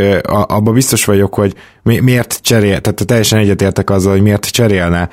[0.48, 5.10] abba biztos vagyok, hogy mi, miért cserél, tehát teljesen egyetértek azzal, hogy miért cserélne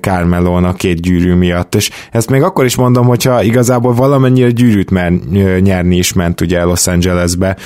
[0.00, 1.74] Carmelon a két gyűrű miatt.
[1.74, 5.12] És ezt még akkor is mondom, hogyha igazából valamennyire gyűrűt mer,
[5.60, 7.56] nyerni is ment ugye Los Angelesbe,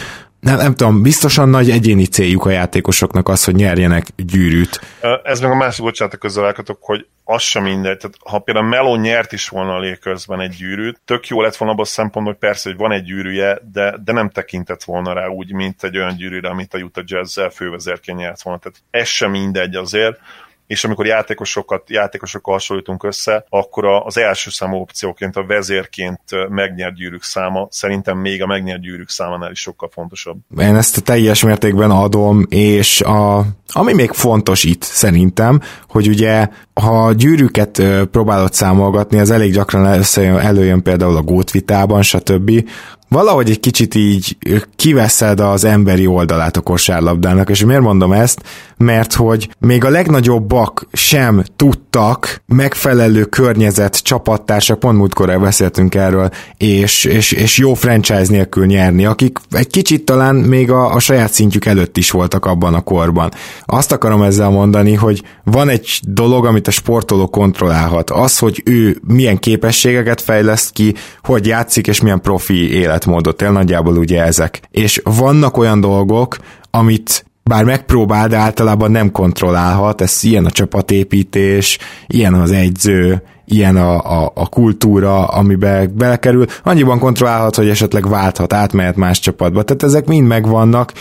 [0.42, 4.80] nem, nem tudom, biztosan nagy egyéni céljuk a játékosoknak az, hogy nyerjenek gyűrűt.
[5.22, 7.96] Ez meg a másik, bocsánat, közzel hogy az sem mindegy.
[7.96, 11.74] Tehát, ha például Melon nyert is volna a Lakersben egy gyűrűt, tök jó lett volna
[11.74, 15.26] abban a szempontból, hogy persze, hogy van egy gyűrűje, de, de nem tekintett volna rá
[15.26, 18.60] úgy, mint egy olyan gyűrűre, amit a Utah Jazz-zel fővezérként nyert volna.
[18.60, 20.18] Tehát ez sem mindegy azért
[20.66, 27.22] és amikor játékosokat, játékosokkal hasonlítunk össze, akkor az első számú opcióként, a vezérként megnyert gyűrűk
[27.22, 30.36] száma szerintem még a megnyert gyűrűk számánál is sokkal fontosabb.
[30.58, 37.12] Én ezt teljes mértékben adom, és a, ami még fontos itt szerintem, hogy ugye ha
[37.12, 40.02] gyűrűket próbálod számolgatni, az elég gyakran
[40.40, 42.68] előjön például a gótvitában, stb.,
[43.12, 44.36] valahogy egy kicsit így
[44.76, 48.42] kiveszed az emberi oldalát a kosárlabdának, és miért mondom ezt?
[48.76, 57.04] Mert hogy még a legnagyobbak sem tudtak megfelelő környezet, csapattársak, pont múltkor beszéltünk erről, és,
[57.04, 61.64] és, és jó franchise nélkül nyerni, akik egy kicsit talán még a, a saját szintjük
[61.64, 63.30] előtt is voltak abban a korban.
[63.64, 68.10] Azt akarom ezzel mondani, hogy van egy dolog, amit a sportoló kontrollálhat.
[68.10, 73.50] Az, hogy ő milyen képességeket fejleszt ki, hogy játszik, és milyen profi élet életmódot él,
[73.50, 74.60] nagyjából ugye ezek.
[74.70, 76.36] És vannak olyan dolgok,
[76.70, 83.76] amit bár megpróbál, de általában nem kontrollálhat, ez ilyen a csapatépítés, ilyen az egyző, ilyen
[83.76, 89.62] a, a, a kultúra, amibe belekerül, annyiban kontrollálhat, hogy esetleg válthat, átmehet más csapatba.
[89.62, 90.92] Tehát ezek mind megvannak,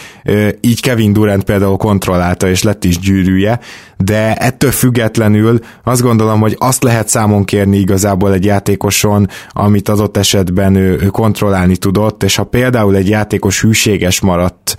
[0.61, 3.59] így Kevin Durant például kontrollálta, és lett is gyűrűje,
[3.97, 10.17] de ettől függetlenül azt gondolom, hogy azt lehet számon kérni igazából egy játékoson, amit adott
[10.17, 14.75] esetben ő, ő kontrollálni tudott, és ha például egy játékos hűséges maradt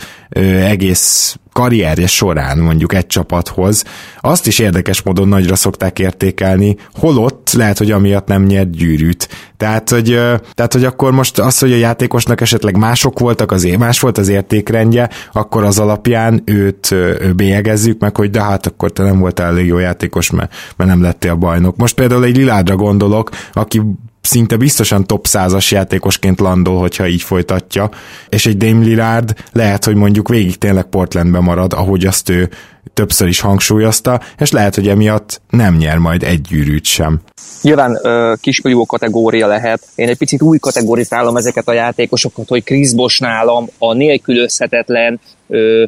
[0.69, 3.85] egész karrierje során mondjuk egy csapathoz,
[4.21, 9.29] azt is érdekes módon nagyra szokták értékelni, holott lehet, hogy amiatt nem nyert gyűrűt.
[9.57, 10.21] Tehát, hogy,
[10.55, 14.29] tehát, hogy akkor most az, hogy a játékosnak esetleg mások voltak, az, más volt az
[14.29, 16.95] értékrendje, akkor az alapján őt
[17.37, 21.03] bélyegezzük meg, hogy de hát akkor te nem voltál elég jó játékos, mert, mert nem
[21.03, 21.77] lettél bajnok.
[21.77, 23.83] Most például egy Liládra gondolok, aki
[24.23, 27.91] szinte biztosan top 100-as játékosként landol, hogyha így folytatja,
[28.29, 32.51] és egy Dame Lillard lehet, hogy mondjuk végig tényleg Portlandbe marad, ahogy azt ő
[32.95, 37.21] többször is hangsúlyozta, és lehet, hogy emiatt nem nyer majd egy gyűrűt sem.
[37.63, 39.83] Nyilván ö, kismillió kategória lehet.
[39.95, 45.85] Én egy picit új kategorizálom ezeket a játékosokat, hogy Chris Bosh nálam a nélkülözhetetlen ö,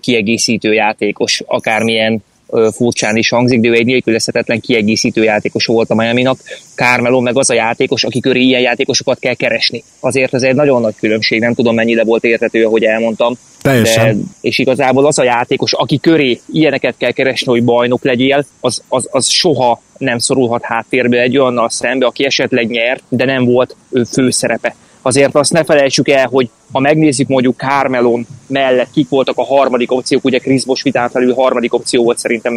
[0.00, 2.22] kiegészítő játékos, akármilyen
[2.72, 6.38] furcsán is hangzik, de ő egy nélkülözhetetlen kiegészítő játékos volt a Miami-nak.
[6.74, 9.84] Carmelo meg az a játékos, aki köré ilyen játékosokat kell keresni.
[10.00, 13.34] Azért ez egy nagyon nagy különbség, nem tudom mennyire volt értető, ahogy elmondtam.
[13.62, 14.18] Teljesen.
[14.18, 18.82] De, és igazából az a játékos, aki köré ilyeneket kell keresni, hogy bajnok legyél, az,
[18.88, 23.76] az, az soha nem szorulhat háttérbe egy olyannal szembe, aki esetleg nyert, de nem volt
[23.90, 29.38] ő főszerepe azért azt ne felejtsük el, hogy ha megnézzük mondjuk Carmelon mellett, kik voltak
[29.38, 32.54] a harmadik opciók, ugye Chris Bosh vitán felül harmadik opció volt szerintem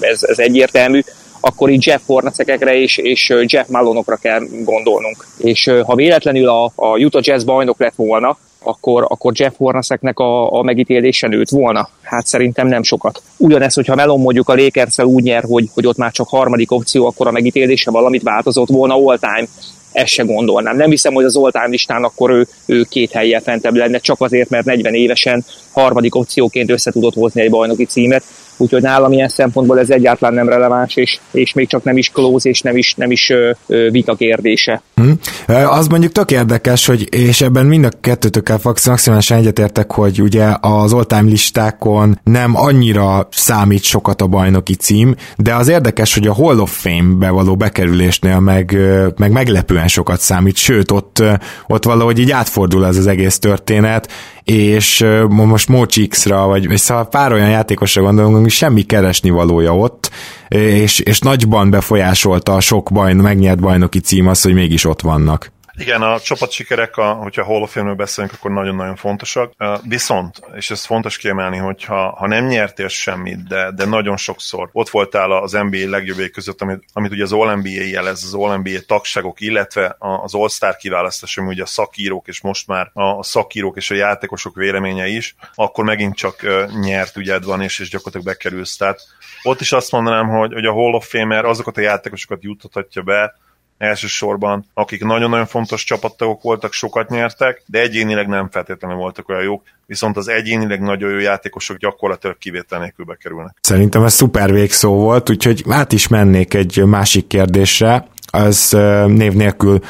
[0.00, 1.00] ez, ez egyértelmű,
[1.40, 5.26] akkor így Jeff Hornacekekre és, és Jeff Malonokra kell gondolnunk.
[5.38, 10.52] És ha véletlenül a, a Utah Jazz bajnok lett volna, akkor, akkor Jeff Hornaceknek a,
[10.52, 11.88] a megítélése nőtt volna?
[12.02, 13.22] Hát szerintem nem sokat.
[13.36, 17.06] Ugyanez, hogyha Melon mondjuk a lakers úgy nyer, hogy, hogy ott már csak harmadik opció,
[17.06, 19.46] akkor a megítélése valamit változott volna all time
[19.92, 20.76] ezt se gondolnám.
[20.76, 24.48] Nem hiszem, hogy az oltán listán akkor ő, ő két helyen fentebb lenne, csak azért,
[24.48, 28.24] mert 40 évesen harmadik opcióként össze tudott hozni egy bajnoki címet.
[28.60, 32.48] Úgyhogy nálam ilyen szempontból ez egyáltalán nem releváns, és, és még csak nem is close,
[32.48, 34.82] és nem is, nem is ö, ö, vita kérdése.
[34.94, 35.18] Hmm.
[35.66, 40.92] Az mondjuk tök érdekes, hogy és ebben mind a kettőtökkel maximálisan egyetértek, hogy ugye az
[40.92, 46.58] all-time listákon nem annyira számít sokat a bajnoki cím, de az érdekes, hogy a Hall
[46.58, 48.76] of Fame-be való bekerülésnél meg,
[49.16, 51.22] meg meglepően sokat számít, sőt, ott,
[51.66, 54.08] ott valahogy így átfordul ez az egész történet,
[54.44, 60.10] és most Mochixra, vagy, vagy szóval pár olyan játékosra gondolunk, semmi keresni valója ott,
[60.48, 65.52] és, és nagyban befolyásolta a sok bajn, megnyert bajnoki cím az, hogy mégis ott vannak.
[65.80, 69.52] Igen, a csapatsikerek, a, hogyha Hall of Fame-ről beszélünk, akkor nagyon-nagyon fontosak.
[69.82, 74.68] Viszont, és ez fontos kiemelni, hogy ha, ha nem nyertél semmit, de, de nagyon sokszor
[74.72, 79.40] ott voltál az NBA legjobbjai között, amit, amit ugye az All-NBA jelez, az All-NBA tagságok,
[79.40, 83.94] illetve az All-Star kiválasztás, ami ugye a szakírók, és most már a szakírók és a
[83.94, 86.46] játékosok véleménye is, akkor megint csak
[86.80, 88.76] nyert ügyed van, és, és gyakorlatilag bekerülsz.
[88.76, 89.00] Tehát
[89.42, 93.34] ott is azt mondanám, hogy, hogy a Hall of Famer azokat a játékosokat juttatja be,
[93.80, 99.62] elsősorban, akik nagyon-nagyon fontos csapattagok voltak, sokat nyertek, de egyénileg nem feltétlenül voltak olyan jók,
[99.86, 103.56] viszont az egyénileg nagyon jó játékosok gyakorlatilag kivétel nélkül bekerülnek.
[103.60, 109.80] Szerintem ez szuper végszó volt, úgyhogy át is mennék egy másik kérdésre, az név nélkül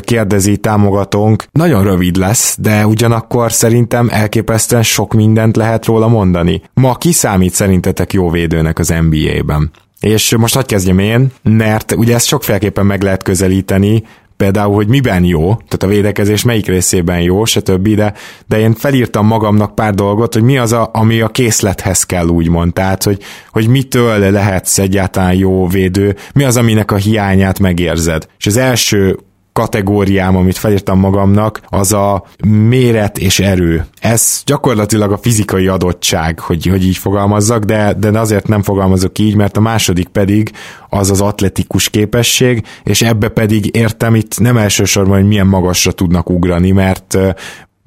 [0.00, 1.44] kérdezi támogatónk.
[1.52, 6.62] Nagyon rövid lesz, de ugyanakkor szerintem elképesztően sok mindent lehet róla mondani.
[6.74, 9.70] Ma ki számít szerintetek jó védőnek az NBA-ben?
[10.00, 14.02] És most hadd kezdjem én, mert ugye ezt sokféleképpen meg lehet közelíteni,
[14.40, 18.14] például, hogy miben jó, tehát a védekezés melyik részében jó, stb., de,
[18.46, 22.72] de én felírtam magamnak pár dolgot, hogy mi az, a, ami a készlethez kell, úgymond,
[22.72, 28.26] tehát, hogy, hogy mitől lehetsz egyáltalán jó védő, mi az, aminek a hiányát megérzed.
[28.38, 29.18] És az első
[29.60, 33.84] kategóriám, amit felírtam magamnak, az a méret és erő.
[34.00, 39.34] Ez gyakorlatilag a fizikai adottság, hogy, hogy így fogalmazzak, de, de azért nem fogalmazok így,
[39.34, 40.52] mert a második pedig
[40.88, 46.30] az az atletikus képesség, és ebbe pedig értem itt nem elsősorban, hogy milyen magasra tudnak
[46.30, 47.18] ugrani, mert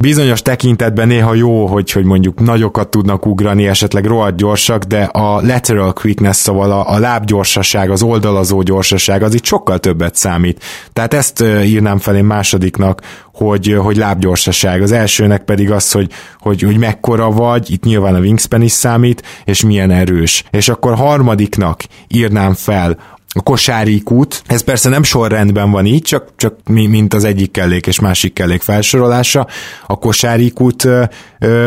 [0.03, 5.41] bizonyos tekintetben néha jó, hogy, hogy mondjuk nagyokat tudnak ugrani, esetleg rohadt gyorsak, de a
[5.41, 10.63] lateral quickness, szóval a, a lábgyorsaság, az oldalazó gyorsaság, az itt sokkal többet számít.
[10.93, 13.01] Tehát ezt írnám fel én másodiknak,
[13.33, 14.81] hogy, hogy lábgyorsaság.
[14.81, 19.23] Az elsőnek pedig az, hogy, hogy, hogy mekkora vagy, itt nyilván a wingspan is számít,
[19.45, 20.43] és milyen erős.
[20.51, 22.97] És akkor harmadiknak írnám fel
[23.33, 24.43] a kosári kút.
[24.45, 28.61] Ez persze nem sorrendben van így, csak, csak mint az egyik kellék és másik kellék
[28.61, 29.47] felsorolása.
[29.87, 30.87] A kosári kút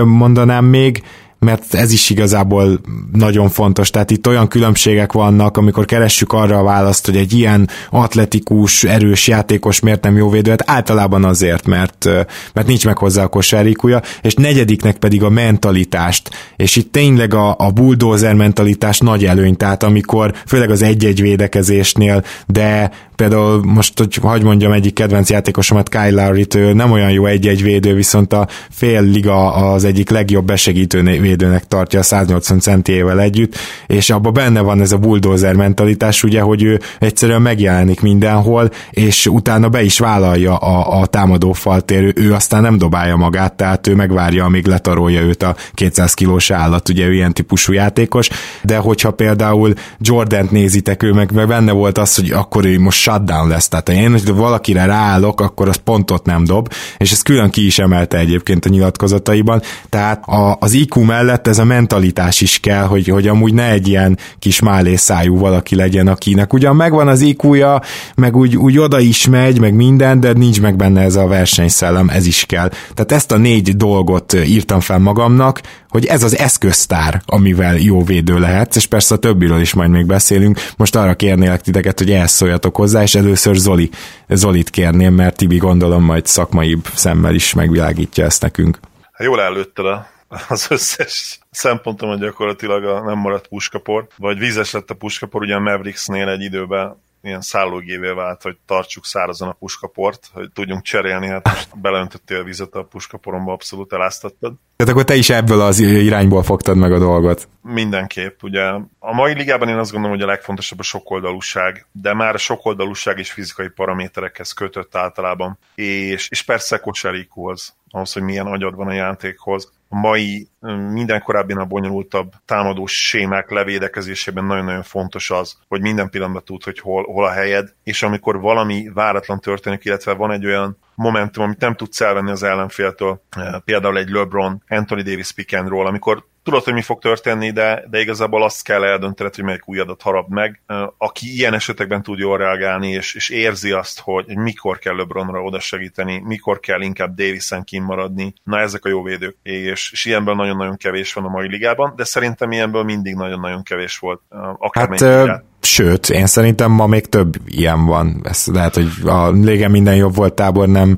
[0.04, 1.02] mondanám még,
[1.38, 2.80] mert ez is igazából
[3.12, 3.90] nagyon fontos.
[3.90, 9.28] Tehát itt olyan különbségek vannak, amikor keressük arra a választ, hogy egy ilyen atletikus, erős
[9.28, 12.04] játékos miért nem jó védő, hát általában azért, mert,
[12.52, 17.54] mert nincs meg hozzá a kosárikúja, és negyediknek pedig a mentalitást, és itt tényleg a,
[17.58, 24.14] a bulldozer mentalitás nagy előny, tehát amikor főleg az egy-egy védekezésnél, de például most, hogy
[24.14, 29.02] hagy mondjam egyik kedvenc játékosomat, Kyle lowry nem olyan jó egy-egy védő, viszont a fél
[29.02, 34.80] liga az egyik legjobb besegítő védőnek tartja a 180 centiével együtt, és abban benne van
[34.80, 40.56] ez a bulldozer mentalitás, ugye, hogy ő egyszerűen megjelenik mindenhol, és utána be is vállalja
[40.56, 45.20] a, a támadó faltér, ő, ő aztán nem dobálja magát, tehát ő megvárja, amíg letarolja
[45.20, 48.28] őt a 200 kilós állat, ugye ő ilyen típusú játékos,
[48.62, 52.98] de hogyha például Jordant nézitek, ő meg, meg benne volt az, hogy akkor ő most
[52.98, 57.50] shutdown lesz, tehát én, hogy valakire ráállok, akkor az pontot nem dob, és ez külön
[57.50, 62.60] ki is emelte egyébként a nyilatkozataiban, tehát a, az IQ mellett ez a mentalitás is
[62.60, 67.20] kell, hogy, hogy amúgy ne egy ilyen kis málészájú valaki legyen, akinek ugyan megvan az
[67.20, 67.82] IQ-ja,
[68.16, 72.08] meg úgy, úgy oda is megy, meg minden, de nincs meg benne ez a versenyszellem,
[72.08, 72.68] ez is kell.
[72.68, 78.38] Tehát ezt a négy dolgot írtam fel magamnak, hogy ez az eszköztár, amivel jó védő
[78.38, 80.58] lehetsz, és persze a többiről is majd még beszélünk.
[80.76, 83.90] Most arra kérnélek titeket, hogy elszóljatok hozzá, és először Zoli,
[84.28, 88.78] Zolit kérném, mert Tibi gondolom majd szakmaibb szemmel is megvilágítja ezt nekünk.
[89.12, 90.14] Hát jól előtte
[90.48, 95.60] az összes szempontom, gyakorlatilag a nem maradt puskapor, vagy vízes lett a puskapor, ugye a
[95.60, 101.48] Mavericksnél egy időben ilyen szállógévé vált, hogy tartsuk szárazon a puskaport, hogy tudjunk cserélni, hát
[101.48, 104.54] most beleöntöttél vizet a puskaporomba, abszolút eláztattad.
[104.76, 107.48] Tehát akkor te is ebből az irányból fogtad meg a dolgot.
[107.62, 108.62] Mindenképp, ugye.
[108.98, 113.18] A mai ligában én azt gondolom, hogy a legfontosabb a sokoldalúság, de már a sokoldalúság
[113.18, 115.58] is fizikai paraméterekhez kötött általában.
[115.74, 120.48] És, és persze kosárikóhoz, ahhoz, hogy milyen agyad van a játékhoz a mai
[120.92, 127.04] minden korábbinál bonyolultabb támadós sémák levédekezésében nagyon-nagyon fontos az, hogy minden pillanatban tud, hogy hol,
[127.04, 131.74] hol a helyed, és amikor valami váratlan történik, illetve van egy olyan momentum, amit nem
[131.74, 133.22] tudsz elvenni az ellenféltől,
[133.64, 137.84] például egy LeBron, Anthony Davis pick and roll, amikor tudod, hogy mi fog történni, de,
[137.90, 140.60] de igazából azt kell eldöntened, hogy melyik új adat harap meg.
[140.98, 145.60] Aki ilyen esetekben tud jól reagálni, és, és érzi azt, hogy, mikor kell LeBronra oda
[145.60, 149.36] segíteni, mikor kell inkább Davison maradni, na ezek a jó védők.
[149.42, 153.98] És, és ilyenből nagyon-nagyon kevés van a mai ligában, de szerintem ilyenből mindig nagyon-nagyon kevés
[153.98, 154.20] volt.
[154.58, 158.20] Akármelyik hát, Sőt, én szerintem ma még több ilyen van.
[158.24, 160.96] Ez lehet, hogy a légen minden jobb volt tábor nem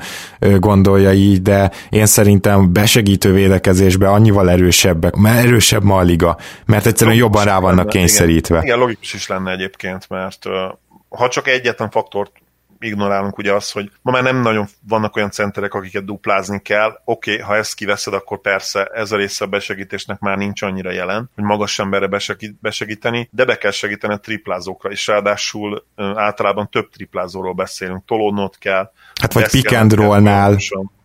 [0.59, 6.87] gondolja így, de én szerintem besegítő védekezésbe annyival erősebbek, mert erősebb ma a liga, mert
[6.87, 8.55] egyszerűen logikus jobban rá vannak lenne, kényszerítve.
[8.55, 10.45] Igen, igen, logikus is lenne egyébként, mert
[11.09, 12.33] ha csak egyetlen faktort
[12.81, 17.01] ignorálunk ugye az, hogy ma már nem nagyon vannak olyan centerek, akiket duplázni kell.
[17.05, 20.93] Oké, okay, ha ezt kiveszed, akkor persze ez a része a besegítésnek már nincs annyira
[20.93, 26.69] jelen, hogy magas emberre besegít, besegíteni, de be kell segíteni a triplázókra, és ráadásul általában
[26.71, 28.93] több triplázóról beszélünk, tolódnod kell.
[29.21, 30.57] Hát vagy pick and roll-nál,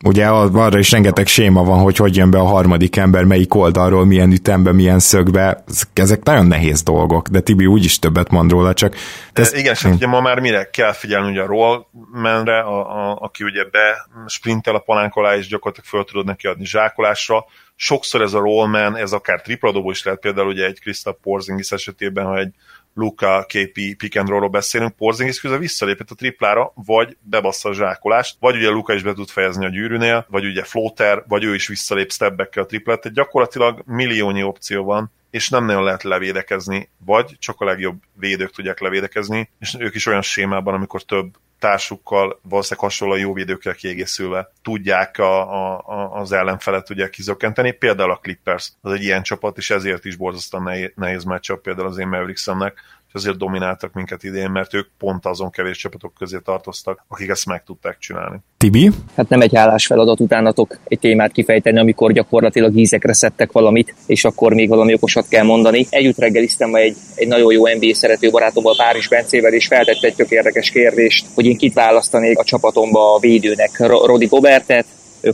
[0.03, 4.05] ugye arra is rengeteg séma van, hogy hogy jön be a harmadik ember, melyik oldalról,
[4.05, 5.63] milyen ütembe, milyen szögbe,
[5.93, 8.95] ezek nagyon nehéz dolgok, de Tibi úgyis többet mond róla, csak...
[9.33, 9.53] Ez...
[9.53, 13.63] Igen, és ugye ma már mire kell figyelni ugye a rollmanre, a, a, aki ugye
[13.63, 17.45] be sprintel a palánk alá, és gyakorlatilag föl tudod neki adni zsákolásra.
[17.75, 22.25] Sokszor ez a rollman, ez akár tripladóból is lehet, például ugye egy Krista Porzingis esetében,
[22.25, 22.53] ha egy
[22.95, 28.35] Luka KP pick and roll beszélünk, Porzingis közben visszalépett a triplára, vagy bebassza a zsákolást,
[28.39, 31.67] vagy ugye Luka is be tud fejezni a gyűrűnél, vagy ugye floater, vagy ő is
[31.67, 37.35] visszalép stepbackkel a triplet, tehát gyakorlatilag milliónyi opció van, és nem nagyon lehet levédekezni, vagy
[37.39, 42.89] csak a legjobb védők tudják levédekezni, és ők is olyan sémában, amikor több társukkal, valószínűleg
[42.89, 45.41] hasonló jó védőkkel kiegészülve tudják a,
[45.77, 47.71] a, az ellenfelet ugye kizökkenteni.
[47.71, 51.87] Például a Clippers az egy ilyen csapat, és ezért is borzasztóan nehéz, nehéz meccsap például
[51.87, 52.79] az én Mavericksemnek,
[53.13, 57.45] és azért domináltak minket idén, mert ők pont azon kevés csapatok közé tartoztak, akik ezt
[57.45, 58.37] meg tudták csinálni.
[58.57, 58.91] Tibi?
[59.15, 64.53] Hát nem egy feladat utánatok egy témát kifejteni, amikor gyakorlatilag ízekre szedtek valamit, és akkor
[64.53, 65.85] még valami okosat kell mondani.
[65.89, 70.29] Együtt reggeliztem egy, egy nagyon jó NBA szerető barátommal, Párizs Bencével, és feltette egy tök
[70.29, 74.85] érdekes kérdést, hogy én kit választanék a csapatomba a védőnek, Rodi Gobertet,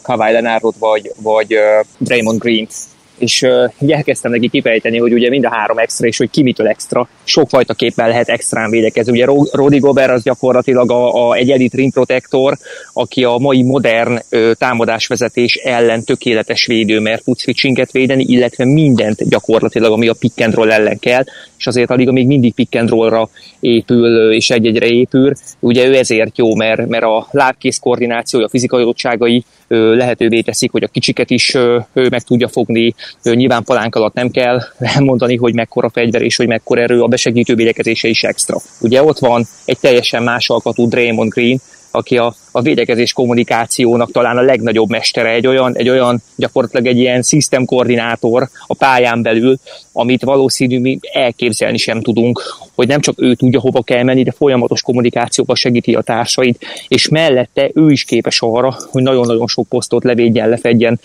[0.01, 2.73] Kawhi Leonardot, vagy, vagy uh, Draymond Green-t
[3.19, 6.67] és uh, elkezdtem neki kifejteni, hogy ugye mind a három extra, és hogy ki mitől
[6.67, 7.09] extra.
[7.23, 9.11] Sokfajta képpen lehet extrán védekezni.
[9.11, 12.57] Ugye Rodi Gober az gyakorlatilag a, a, egy elite rim protector,
[12.93, 19.29] aki a mai modern ö, támadásvezetés ellen tökéletes védő, mert tud switchinget védeni, illetve mindent
[19.29, 21.23] gyakorlatilag, ami a pick and roll ellen kell,
[21.57, 25.33] és azért a még mindig pick and rollra épül, és egy-egyre épül.
[25.59, 30.83] Ugye ő ezért jó, mert, mert a lábkész koordinációja, a fizikai adottságai lehetővé teszik, hogy
[30.83, 31.57] a kicsiket is
[31.93, 32.95] meg tudja fogni.
[33.23, 37.55] Nyilván palánk alatt nem kell elmondani, hogy mekkora fegyver és hogy mekkora erő, a besegítő
[37.55, 38.57] védekezése is extra.
[38.81, 41.61] Ugye ott van egy teljesen más alkatú Draymond Green,
[41.91, 46.97] aki a, a védekezés kommunikációnak talán a legnagyobb mestere, egy olyan, egy olyan gyakorlatilag egy
[46.97, 49.57] ilyen system koordinátor a pályán belül,
[49.91, 52.41] amit valószínű mi elképzelni sem tudunk,
[52.75, 57.09] hogy nem csak ő tudja hova kell menni, de folyamatos kommunikációba segíti a társait, és
[57.09, 60.99] mellette ő is képes arra, hogy nagyon-nagyon sok posztot levédjen, lefedjen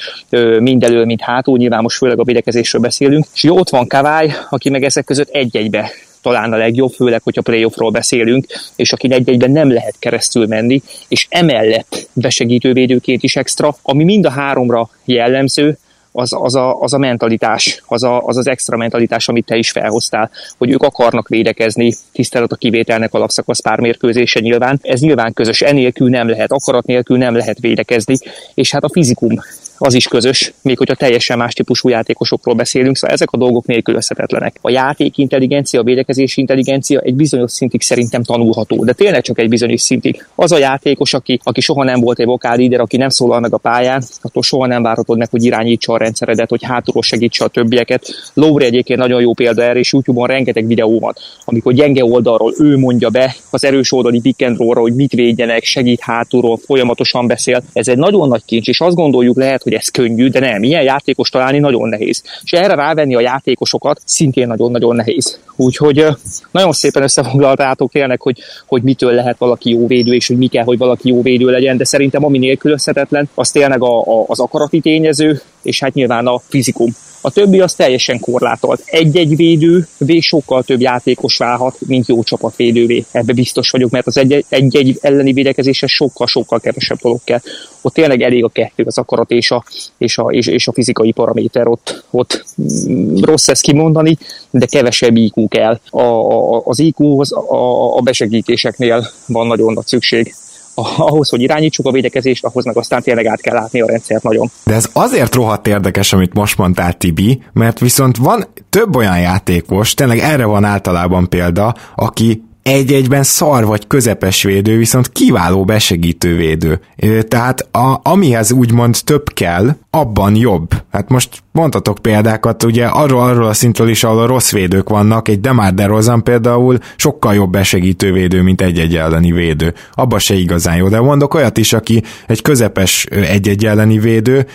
[0.59, 4.85] mindelől, mint hátul, nyilván most főleg a védekezésről beszélünk, és ott van Kavály, aki meg
[4.85, 5.91] ezek között egy-egybe
[6.25, 8.47] talán a legjobb, főleg, hogyha playoffról beszélünk,
[8.77, 14.31] és aki egy-egyben nem lehet keresztül menni, és emellett besegítővédőként is extra, ami mind a
[14.31, 15.79] háromra jellemző,
[16.17, 19.71] az, az, a, az a mentalitás, az, a, az az extra mentalitás, amit te is
[19.71, 24.79] felhoztál, hogy ők akarnak védekezni, tisztelet a kivételnek alapszakasz pármérkőzése nyilván.
[24.83, 28.17] Ez nyilván közös, enélkül nem lehet, akarat nélkül nem lehet védekezni,
[28.55, 29.41] és hát a fizikum
[29.79, 34.57] az is közös, még hogyha teljesen más típusú játékosokról beszélünk, szóval ezek a dolgok nélkülözhetetlenek.
[34.61, 39.49] A játék intelligencia, a védekezési intelligencia egy bizonyos szintig szerintem tanulható, de tényleg csak egy
[39.49, 40.27] bizonyos szintig.
[40.35, 43.55] Az a játékos, aki, aki soha nem volt egy vokál líder, aki nem szólal meg
[43.55, 47.49] a pályán, attól soha nem várhatod meg, hogy irányítsa a rendszeredet, hogy hátulról segítse a
[47.49, 48.07] többieket.
[48.35, 51.15] Lowry egyébként nagyon jó példa erre, és YouTube-on rengeteg videó van,
[51.45, 56.01] amikor gyenge oldalról ő mondja be az erős oldali pick and hogy mit védjenek, segít
[56.01, 57.63] hátulról, folyamatosan beszél.
[57.73, 60.83] Ez egy nagyon nagy kincs, és azt gondoljuk lehet, hogy ez könnyű, de nem, ilyen
[60.83, 62.23] játékos találni nagyon nehéz.
[62.43, 65.39] És erre rávenni a játékosokat szintén nagyon-nagyon nehéz.
[65.57, 66.07] Úgyhogy
[66.51, 70.65] nagyon szépen összefoglaltátok tényleg, hogy, hogy mitől lehet valaki jó védő, és hogy mi kell,
[70.65, 74.81] hogy valaki jó védő legyen, de szerintem ami nélkülözhetetlen, az tényleg a, a, az akarati
[74.81, 76.95] tényező, és hát nyilván a fizikum.
[77.27, 78.83] A többi az teljesen korlátolt.
[78.85, 83.05] Egy-egy védő vé sokkal több játékos válhat, mint jó csapatvédővé.
[83.11, 84.17] Ebbe biztos vagyok, mert az
[84.49, 87.41] egy-egy elleni védekezéshez sokkal-sokkal kevesebb dolog kell.
[87.81, 89.65] Ott tényleg elég a kettő, az akarat és a,
[89.99, 91.67] és a, és, és a fizikai paraméter.
[91.67, 92.45] Ott, ott
[92.89, 94.19] mm, rossz ezt kimondani,
[94.51, 95.81] de kevesebb IQ kell.
[95.91, 100.35] A, a, az IQ-hoz a, a besegítéseknél van nagyon nagy szükség
[100.75, 104.51] ahhoz, hogy irányítsuk a védekezést, ahhoz meg aztán tényleg át kell látni a rendszert nagyon.
[104.65, 109.95] De ez azért rohadt érdekes, amit most mondtál, Tibi, mert viszont van több olyan játékos,
[109.95, 116.81] tényleg erre van általában példa, aki egy-egyben szar vagy közepes védő, viszont kiváló besegítő védő.
[117.29, 120.71] Tehát a, amihez úgymond több kell, abban jobb.
[120.91, 125.29] Hát most mondhatok példákat, ugye arról, arról a szintről is, ahol a rossz védők vannak,
[125.29, 129.75] egy Demar DeRozan például sokkal jobb besegítő védő, mint egy-egy elleni védő.
[129.93, 134.47] Abba se igazán jó, de mondok olyat is, aki egy közepes egy-egy elleni védő,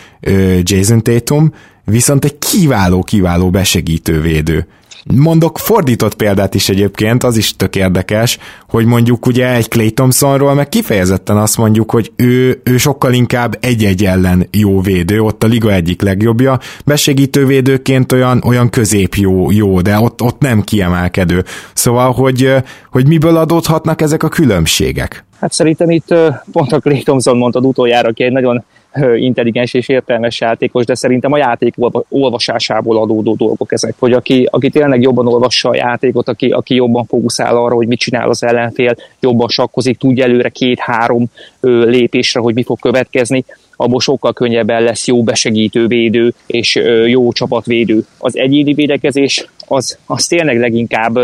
[0.62, 1.54] Jason Tatum,
[1.86, 4.68] viszont egy kiváló-kiváló besegítő védő.
[5.16, 8.38] Mondok fordított példát is egyébként, az is tök érdekes,
[8.68, 13.58] hogy mondjuk ugye egy Clay Thompsonról meg kifejezetten azt mondjuk, hogy ő, ő sokkal inkább
[13.60, 19.52] egy-egy ellen jó védő, ott a liga egyik legjobbja, besegítő védőként olyan, olyan közép jó,
[19.52, 21.44] jó, de ott, ott nem kiemelkedő.
[21.74, 22.54] Szóval, hogy,
[22.92, 25.26] hogy miből adódhatnak ezek a különbségek?
[25.40, 26.14] Hát szerintem itt
[26.52, 28.64] pont a Clay Thompson mondtad utoljára, aki egy nagyon
[29.16, 31.76] intelligens és értelmes játékos, de szerintem a játék
[32.10, 37.06] olvasásából adódó dolgok ezek, hogy aki, aki tényleg jobban olvassa a játékot, aki, aki jobban
[37.06, 41.26] fókuszál arra, hogy mit csinál az ellenfél, jobban sakkozik, tudja előre két-három
[41.62, 48.06] lépésre, hogy mi fog következni, abból sokkal könnyebben lesz jó besegítő védő és jó csapatvédő.
[48.18, 51.18] Az egyéni védekezés az, az tényleg leginkább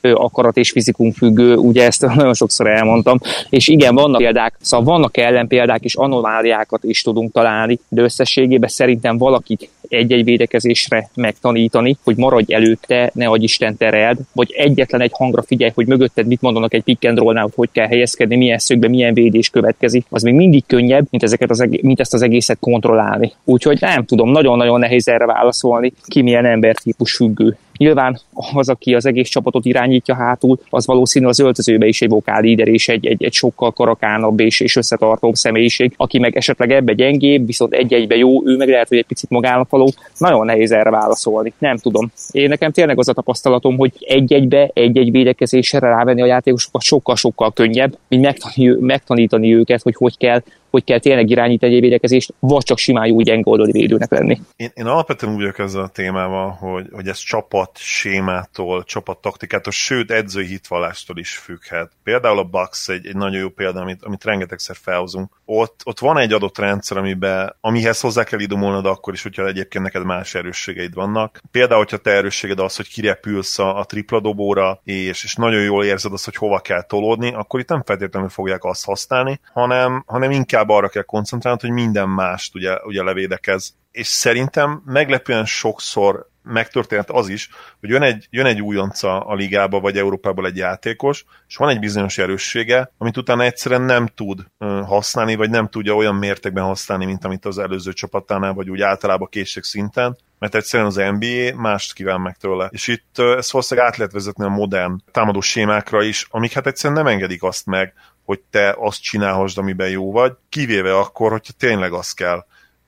[0.00, 3.18] akarat és fizikum függő, ugye ezt nagyon sokszor elmondtam,
[3.50, 9.18] és igen, vannak példák, szóval vannak ellenpéldák és anomáliákat is tudunk találni, de összességében szerintem
[9.18, 15.42] valakit egy-egy védekezésre megtanítani, hogy maradj előtte, ne adj Isten tereld, vagy egyetlen egy hangra
[15.42, 19.14] figyelj, hogy mögötted mit mondanak egy pick and hogy hogy kell helyezkedni, milyen szögbe, milyen
[19.14, 23.32] védés következik, az még mindig könnyebb, mint, ezeket az egész, mint ezt az egészet kontrollálni.
[23.44, 27.56] Úgyhogy nem tudom, nagyon-nagyon nehéz erre válaszolni, ki milyen embertípus függő.
[27.78, 28.20] Nyilván
[28.52, 32.68] az, aki az egész csapatot irányítja hátul, az valószínű az öltözőbe is egy vokál líder
[32.68, 37.46] és egy, egy, egy sokkal karakánabb és, és összetartóbb személyiség, aki meg esetleg ebbe gyengébb,
[37.46, 39.92] viszont egy-egybe jó, ő meg lehet, hogy egy picit magának való.
[40.18, 41.52] Nagyon nehéz erre válaszolni.
[41.58, 42.10] Nem tudom.
[42.30, 47.98] Én nekem tényleg az a tapasztalatom, hogy egy-egybe, egy-egy védekezésre rávenni a játékosokat sokkal-sokkal könnyebb,
[48.08, 53.06] mint megtanítani őket, hogy hogy kell hogy kell tényleg irányítani egy védekezést, vagy csak simán
[53.06, 54.40] jó gyenge oldali védőnek lenni.
[54.56, 59.72] Én, én alapvetően úgy vagyok ezzel a témával, hogy, hogy ez csapat sémától, csapat taktikától,
[59.72, 61.92] sőt edzői hitvallástól is függhet.
[62.02, 65.30] Például a Bucks egy, egy nagyon jó példa, amit, amit rengetegszer felhozunk.
[65.44, 69.84] Ott, ott van egy adott rendszer, amiben, amihez hozzá kell idomolnod akkor is, hogyha egyébként
[69.84, 71.40] neked más erősségeid vannak.
[71.50, 75.84] Például, hogyha te erősséged az, hogy kirepülsz a, a tripla dobóra, és, és nagyon jól
[75.84, 80.30] érzed azt, hogy hova kell tolódni, akkor itt nem feltétlenül fogják azt használni, hanem, hanem
[80.30, 83.74] inkább inkább arra kell koncentrálnod, hogy minden mást ugye, ugye levédekez.
[83.90, 87.48] És szerintem meglepően sokszor megtörtént az is,
[87.80, 91.78] hogy jön egy, jön egy újonca a ligába, vagy Európából egy játékos, és van egy
[91.78, 94.44] bizonyos erőssége, amit utána egyszerűen nem tud
[94.86, 99.28] használni, vagy nem tudja olyan mértékben használni, mint amit az előző csapatánál, vagy úgy általában
[99.30, 102.68] készség szinten, mert egyszerűen az NBA mást kíván meg tőle.
[102.72, 107.02] És itt ezt valószínűleg át lehet vezetni a modern támadó sémákra is, amik hát egyszerűen
[107.02, 107.94] nem engedik azt meg,
[108.28, 112.44] hogy te azt csinálhasd, amiben jó vagy, kivéve akkor, hogyha tényleg az kell.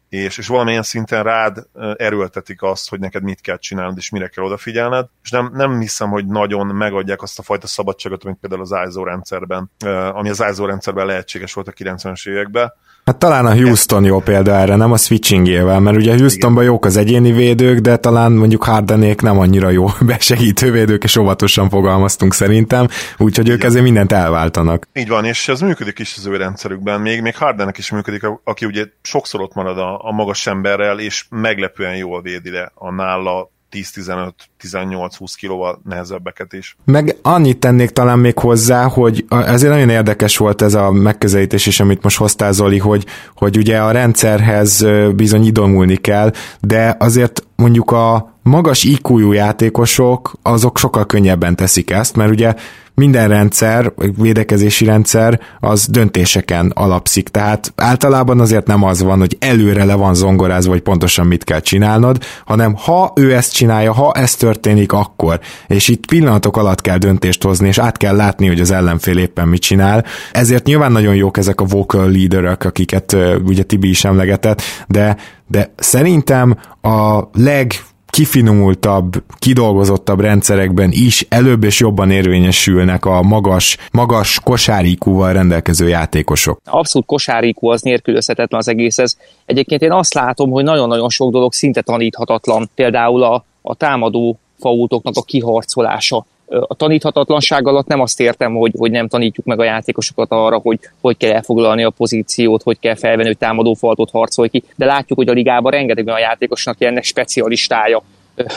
[0.08, 1.66] És, és valamilyen szinten rád
[1.96, 6.10] erőltetik azt, hogy neked mit kell csinálnod, és mire kell odafigyelned, és nem, nem hiszem,
[6.10, 9.70] hogy nagyon megadják azt a fajta szabadságot, mint például az ISO rendszerben,
[10.12, 12.72] ami az ISO rendszerben lehetséges volt a 90-es években,
[13.04, 16.96] Hát talán a Houston jó példa erre, nem a switchingével, mert ugye Houstonban jók az
[16.96, 22.88] egyéni védők, de talán mondjuk Hardenék nem annyira jó besegítő védők, és óvatosan fogalmaztunk szerintem,
[23.18, 24.88] úgyhogy ők ezért mindent elváltanak.
[24.92, 28.66] Így van, és ez működik is az ő rendszerükben, még, még Hardenek is működik, aki
[28.66, 33.50] ugye sokszor ott marad a, a magas emberrel, és meglepően jól védi le a nála
[33.72, 36.76] 10-15-18-20 kilóval nehezebbeket is.
[36.84, 41.80] Meg annyit tennék talán még hozzá, hogy ezért nagyon érdekes volt ez a megközelítés is,
[41.80, 47.90] amit most hoztál Zoli, hogy, hogy ugye a rendszerhez bizony idomulni kell, de azért mondjuk
[47.90, 52.54] a magas IQ-jú játékosok, azok sokkal könnyebben teszik ezt, mert ugye
[52.94, 57.28] minden rendszer, védekezési rendszer, az döntéseken alapszik.
[57.28, 61.60] Tehát általában azért nem az van, hogy előre le van zongorázva, hogy pontosan mit kell
[61.60, 65.40] csinálnod, hanem ha ő ezt csinálja, ha ez történik, akkor.
[65.66, 69.48] És itt pillanatok alatt kell döntést hozni, és át kell látni, hogy az ellenfél éppen
[69.48, 70.04] mit csinál.
[70.32, 75.16] Ezért nyilván nagyon jók ezek a vocal leaderök, akiket ugye Tibi is emlegetett, de
[75.50, 77.72] de szerintem a leg
[78.10, 86.60] kifinomultabb, kidolgozottabb rendszerekben is előbb és jobban érvényesülnek a magas, magas kosárikúval rendelkező játékosok.
[86.64, 89.16] Abszolút kosárikú az nélkülözhetetlen az egészhez.
[89.46, 92.70] Egyébként én azt látom, hogy nagyon-nagyon sok dolog szinte taníthatatlan.
[92.74, 98.90] Például a, a támadó faultoknak a kiharcolása A taníthatatlanság alatt nem azt értem, hogy, hogy
[98.90, 103.26] nem tanítjuk meg a játékosokat arra, hogy hogy kell elfoglalni a pozíciót, hogy kell felvenni,
[103.26, 108.02] hogy támadó faltot harcolj ki, de látjuk, hogy a ligában rengeteg a játékosnak ilyennek specialistája.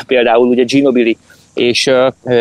[0.08, 1.18] Például ugye Ginobili,
[1.54, 1.92] és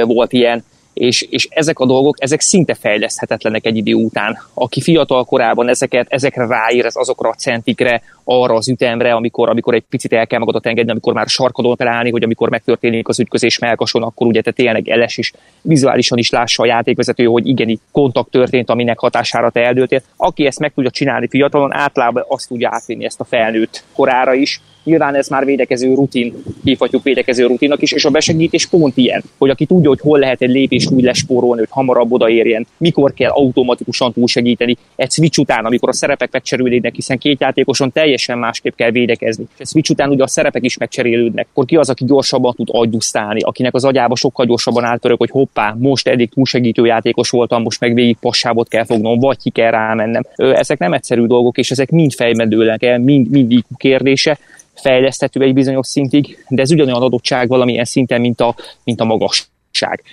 [0.04, 0.64] volt ilyen,
[0.94, 4.38] és, és ezek a dolgok, ezek szinte fejleszthetetlenek egy idő után.
[4.54, 9.84] Aki fiatal korában ezeket, ezekre ráérez, azokra a centikre, arra az ütemre, amikor, amikor egy
[9.88, 13.58] picit el kell magadat engedni, amikor már sarkadon kell állni, hogy amikor megtörténik az ütközés
[13.58, 15.32] melkason, akkor ugye te tényleg eles is
[15.62, 20.02] vizuálisan is lássa a játékvezető, hogy igen, itt kontakt történt, aminek hatására te eldőltél.
[20.16, 24.60] Aki ezt meg tudja csinálni fiatalon, általában azt tudja átvinni ezt a felnőtt korára is,
[24.84, 29.50] Nyilván ez már védekező rutin, hívhatjuk védekező rutinnak is, és a besegítés pont ilyen, hogy
[29.50, 34.12] aki tudja, hogy hol lehet egy lépést úgy lespórolni, hogy hamarabb odaérjen, mikor kell automatikusan
[34.12, 39.44] túlsegíteni, egy switch után, amikor a szerepek megcserélődnek, hiszen két játékoson teljesen másképp kell védekezni.
[39.54, 42.68] És a switch után ugye a szerepek is megcserélődnek, akkor ki az, aki gyorsabban tud
[42.70, 47.80] agyusztálni, akinek az agyába sokkal gyorsabban átörök, hogy hoppá, most eddig túlsegítő játékos voltam, most
[47.80, 50.22] meg végig passábot kell fognom, vagy ki kell rámennem.
[50.36, 54.38] Ezek nem egyszerű dolgok, és ezek mind fejmedőlek el, mind, mind kérdése,
[54.74, 58.54] fejleszthető egy bizonyos szintig, de ez ugyanolyan adottság valamilyen szinten, mint a,
[58.84, 59.50] mint a magas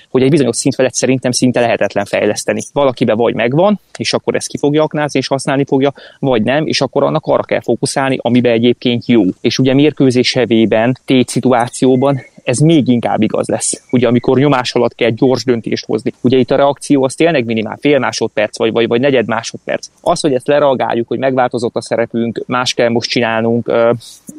[0.10, 2.62] hogy egy bizonyos szint felett szerintem szinte lehetetlen fejleszteni.
[2.74, 6.82] Valakibe vagy megvan, és akkor ezt ki fogja aknázni és használni fogja, vagy nem, és
[6.82, 9.24] akkor annak arra kell fókuszálni, amiben egyébként jó.
[9.42, 13.84] És ugye mérkőzés hevében, tét szituációban ez még inkább igaz lesz.
[13.92, 16.14] Ugye amikor nyomás alatt kell gyors döntést hozni.
[16.22, 19.88] Ugye itt a reakció az tényleg minimál fél másodperc, vagy, vagy, vagy negyed másodperc.
[20.02, 23.68] Az, hogy ezt lereagáljuk, hogy megváltozott a szerepünk, más kell most csinálnunk,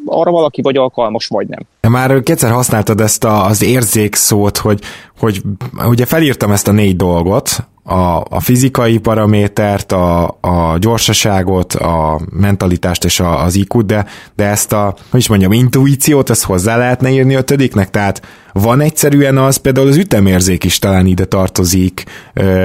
[0.07, 1.93] arra valaki vagy alkalmas, vagy nem.
[1.93, 4.81] Már kétszer használtad ezt a, az érzék szót, hogy,
[5.19, 5.43] hogy
[5.87, 7.51] ugye felírtam ezt a négy dolgot,
[7.83, 14.07] a, a fizikai paramétert, a, a gyorsaságot, a mentalitást és a, az iq de,
[14.37, 18.23] de ezt a, hogy is mondjam, intuíciót, ezt hozzá lehetne írni ötödiknek, tehát
[18.53, 22.05] van egyszerűen az, például az ütemérzék is talán ide tartozik,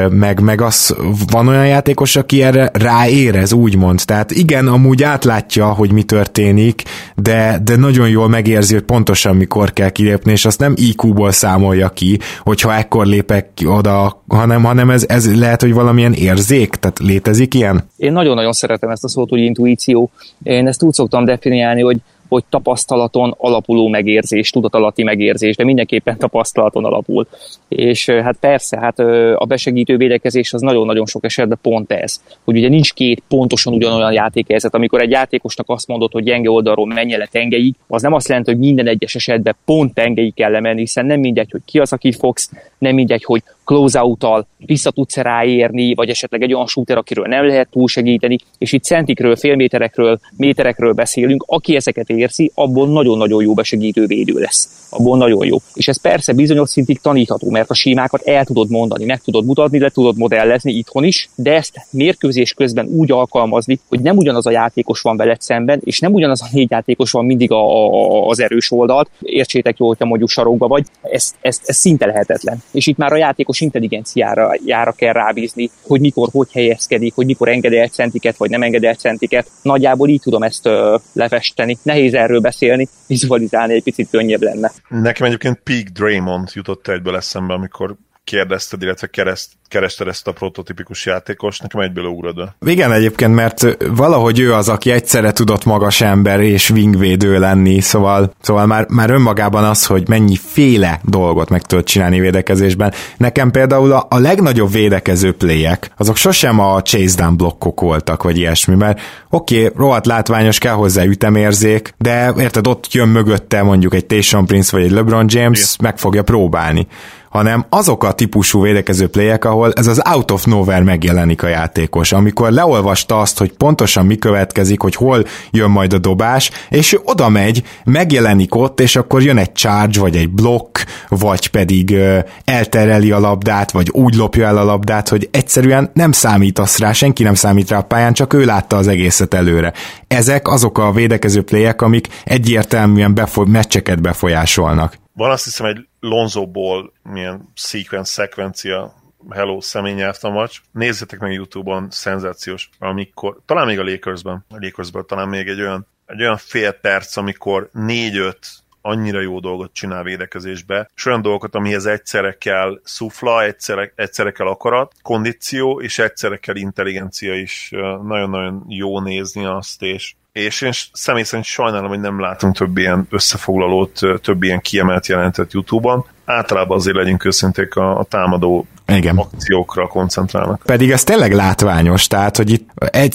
[0.09, 0.95] meg, meg az,
[1.31, 4.01] van olyan játékos, aki erre ráérez, úgymond.
[4.05, 6.83] Tehát igen, amúgy átlátja, hogy mi történik,
[7.15, 11.89] de, de nagyon jól megérzi, hogy pontosan mikor kell kilépni, és azt nem IQ-ból számolja
[11.89, 17.53] ki, hogyha ekkor lépek oda, hanem, hanem ez, ez lehet, hogy valamilyen érzék, tehát létezik
[17.53, 17.83] ilyen?
[17.97, 20.09] Én nagyon-nagyon szeretem ezt a szót, hogy intuíció.
[20.43, 21.97] Én ezt úgy szoktam definiálni, hogy
[22.29, 27.27] hogy tapasztalaton alapuló megérzés, tudatalatti megérzés, de mindenképpen tapasztalaton alapul.
[27.67, 28.99] És hát persze, hát
[29.35, 34.13] a besegítő védekezés az nagyon-nagyon sok esetben pont ez, hogy ugye nincs két pontosan ugyanolyan
[34.13, 38.27] játékhelyzet, amikor egy játékosnak azt mondod, hogy gyenge oldalról menj le tengeig, az nem azt
[38.27, 41.93] jelenti, hogy minden egyes esetben pont tengeig kell lemenni, hiszen nem mindegy, hogy ki az,
[41.93, 47.25] aki fogsz, nem mindegy, hogy close-out-tal vissza tudsz ráérni, vagy esetleg egy olyan shooter, akiről
[47.27, 53.53] nem lehet túlsegíteni, és itt centikről, félméterekről, méterekről beszélünk, aki ezeket érzi, abból nagyon-nagyon jó
[53.53, 54.87] besegítő védő lesz.
[54.89, 55.57] Abból nagyon jó.
[55.73, 59.79] És ez persze bizonyos szintig tanítható, mert a sémákat el tudod mondani, meg tudod mutatni,
[59.79, 64.51] le tudod modellezni itthon is, de ezt mérkőzés közben úgy alkalmazni, hogy nem ugyanaz a
[64.51, 68.39] játékos van veled szemben, és nem ugyanaz a négy játékos van mindig a, a, az
[68.39, 69.09] erős oldalt.
[69.19, 72.63] Értsétek jól, hogyha mondjuk sarokba vagy, ez, ez, ez szinte lehetetlen.
[72.71, 77.49] És itt már a játékos intelligenciára jára kell rábízni, hogy mikor, hogy helyezkedik, hogy mikor
[77.49, 79.47] enged centiket, vagy nem enged el centiket.
[79.61, 81.77] Nagyjából így tudom ezt ö, lefesteni.
[81.83, 84.71] Nehéz erről beszélni, vizualizálni egy picit könnyebb lenne.
[84.89, 87.95] Nekem egyébként Peak Draymond jutott egyből eszembe, amikor
[88.25, 92.49] kérdezted, illetve kereszt, kerested ezt a prototipikus játékos, nekem egyből ugrod.
[92.65, 98.33] Igen, egyébként, mert valahogy ő az, aki egyszerre tudott magas ember és wingvédő lenni, szóval,
[98.41, 102.93] szóval már, már önmagában az, hogy mennyi féle dolgot meg tudod csinálni védekezésben.
[103.17, 108.37] Nekem például a, a legnagyobb védekező playek, azok sosem a chase down blokkok voltak, vagy
[108.37, 108.99] ilyesmi, mert
[109.29, 114.45] oké, okay, rohadt látványos, kell hozzá ütemérzék, de érted, ott jön mögötte mondjuk egy Tayshaun
[114.45, 115.75] Prince vagy egy LeBron James, Igen.
[115.79, 116.87] meg fogja próbálni
[117.35, 122.11] hanem azok a típusú védekező playek, ahol ez az out of nowhere megjelenik a játékos,
[122.11, 126.99] amikor leolvasta azt, hogy pontosan mi következik, hogy hol jön majd a dobás, és ő
[127.03, 130.77] oda megy, megjelenik ott, és akkor jön egy charge, vagy egy blokk,
[131.09, 136.11] vagy pedig ö, eltereli a labdát, vagy úgy lopja el a labdát, hogy egyszerűen nem
[136.11, 139.73] számítasz rá, senki nem számít rá a pályán, csak ő látta az egészet előre.
[140.07, 145.03] Ezek azok a védekező playek, amik egyértelműen befo- meccseket befolyásolnak.
[145.15, 148.93] Van azt hiszem egy Lonzoból milyen sequence, szekvencia,
[149.29, 150.61] Hello személynyelvtamacs.
[150.71, 155.87] Nézzétek meg Youtube-on, szenzációs, amikor, talán még a Lakersben, a Lakersben talán még egy olyan,
[156.05, 158.47] egy olyan fél perc, amikor négy-öt
[158.81, 164.47] annyira jó dolgot csinál védekezésbe, és olyan dolgokat, amihez egyszerre kell szufla, egyszerre, egyszerre kell
[164.47, 167.69] akarat, kondíció, és egyszerre kell intelligencia is.
[168.03, 173.07] Nagyon-nagyon jó nézni azt, és és én személy szerint sajnálom, hogy nem látunk több ilyen
[173.09, 179.17] összefoglalót, több ilyen kiemelt jelentet YouTube-on, általában azért legyünk őszinték a, a támadó igen.
[179.17, 180.61] akciókra koncentrálnak.
[180.65, 182.69] Pedig ez tényleg látványos, tehát, hogy itt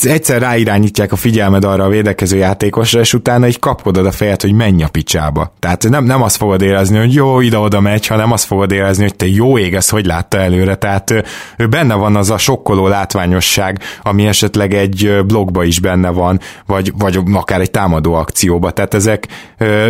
[0.07, 4.53] egyszer ráirányítják a figyelmed arra a védekező játékosra, és utána így kapod a fejet, hogy
[4.53, 5.53] menj a picsába.
[5.59, 9.17] Tehát nem, nem azt fogod érezni, hogy jó, ide-oda megy, hanem azt fogod érezni, hogy
[9.17, 10.75] te jó ég, ez hogy látta előre.
[10.75, 11.25] Tehát ő,
[11.57, 16.93] ő benne van az a sokkoló látványosság, ami esetleg egy blogba is benne van, vagy,
[16.99, 18.71] vagy akár egy támadó akcióba.
[18.71, 19.27] Tehát ezek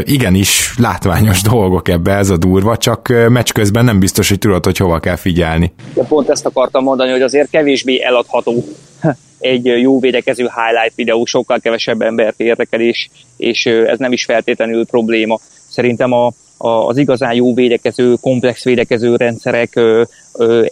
[0.04, 4.76] igenis látványos dolgok ebbe, ez a durva, csak meccs közben nem biztos, hogy tudod, hogy
[4.76, 5.72] hova kell figyelni.
[5.94, 8.64] De pont ezt akartam mondani, hogy azért kevésbé eladható
[9.38, 14.86] egy jó védekező highlight videó, sokkal kevesebb embert érdekel, és, és ez nem is feltétlenül
[14.86, 15.38] probléma.
[15.68, 16.32] Szerintem a,
[16.62, 19.80] az igazán jó védekező, komplex védekező rendszerek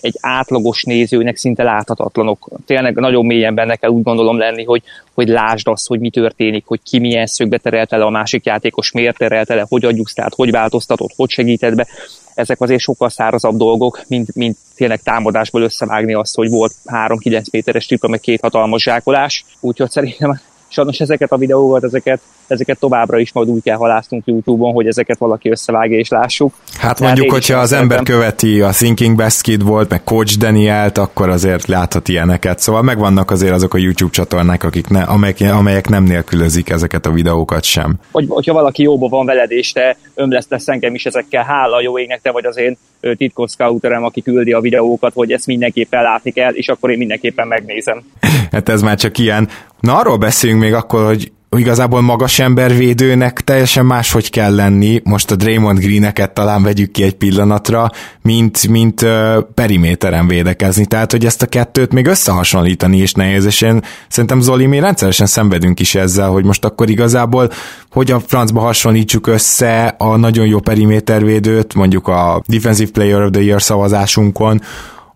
[0.01, 2.49] egy átlagos nézőnek szinte láthatatlanok.
[2.66, 4.82] Tényleg nagyon mélyen benne kell úgy gondolom lenni, hogy,
[5.14, 8.93] hogy lásd azt, hogy mi történik, hogy ki milyen szögbe terelte le a másik játékos,
[8.93, 11.86] miért terelte le, hogy adjuk tehát, hogy változtatott, hogy segíted be.
[12.34, 17.86] Ezek azért sokkal szárazabb dolgok, mint, mint tényleg támadásból összevágni azt, hogy volt 3-9 méteres
[17.86, 19.45] tripla, meg két hatalmas zsákolás.
[19.61, 22.20] Úgyhogy szerintem sajnos ezeket a videókat, ezeket,
[22.51, 26.55] ezeket továbbra is majd úgy kell halásznunk YouTube-on, hogy ezeket valaki összevágja és lássuk.
[26.78, 31.66] Hát mondjuk, hogyha az ember követi a Thinking Kid volt, meg Coach Danielt, akkor azért
[31.66, 32.59] láthat ilyeneket.
[32.59, 37.11] Szóval megvannak azért azok a YouTube csatornák, akik ne, amelyek, amelyek nem nélkülözik ezeket a
[37.11, 37.94] videókat sem.
[38.11, 42.20] Hogy, hogyha valaki jóba van veled, és te ömlesztesz engem is ezekkel, hála jó égnek,
[42.20, 42.78] te vagy az én
[43.16, 47.46] titkos scouterem, aki küldi a videókat, hogy ezt mindenképpen látni kell, és akkor én mindenképpen
[47.46, 48.03] megnézem.
[48.53, 49.49] hát ez már csak ilyen.
[49.80, 55.36] Na arról beszéljünk még akkor, hogy igazából magas embervédőnek teljesen máshogy kell lenni, most a
[55.36, 57.90] Draymond Greeneket talán vegyük ki egy pillanatra,
[58.22, 63.61] mint, mint uh, periméteren védekezni, tehát hogy ezt a kettőt még összehasonlítani is nehéz, és
[63.61, 67.51] én szerintem Zoli, mi rendszeresen szenvedünk is ezzel, hogy most akkor igazából
[67.90, 73.42] hogy a francba hasonlítsuk össze a nagyon jó perimétervédőt, mondjuk a Defensive Player of the
[73.42, 74.62] Year szavazásunkon,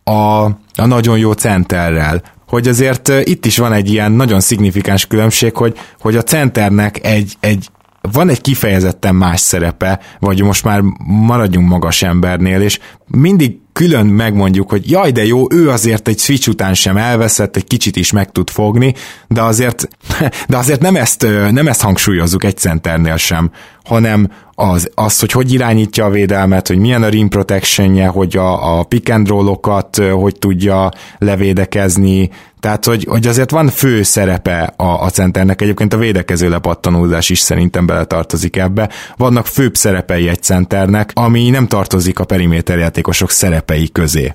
[0.05, 2.22] a, a nagyon jó centerrel
[2.53, 7.37] hogy azért itt is van egy ilyen nagyon szignifikáns különbség, hogy, hogy a centernek egy,
[7.41, 7.69] egy
[8.13, 14.71] van egy kifejezetten más szerepe, vagy most már maradjunk magas embernél, és mindig külön megmondjuk,
[14.71, 18.33] hogy jaj, de jó, ő azért egy switch után sem elveszett, egy kicsit is meg
[18.33, 18.95] tud fogni,
[19.29, 19.89] de azért,
[20.49, 23.51] de azért nem, ezt, nem ezt hangsúlyozzuk egy centernél sem,
[23.85, 28.78] hanem az, az, hogy hogy irányítja a védelmet, hogy milyen a rim protection hogy a,
[28.78, 32.30] a pick and roll-okat hogy tudja levédekezni,
[32.61, 37.39] tehát, hogy, hogy azért van fő szerepe a, a centernek, egyébként a védekező lepattanózás is
[37.39, 38.89] szerintem beletartozik ebbe.
[39.16, 44.35] Vannak főbb szerepei egy centernek, ami nem tartozik a periméterjátékosok szerepei közé.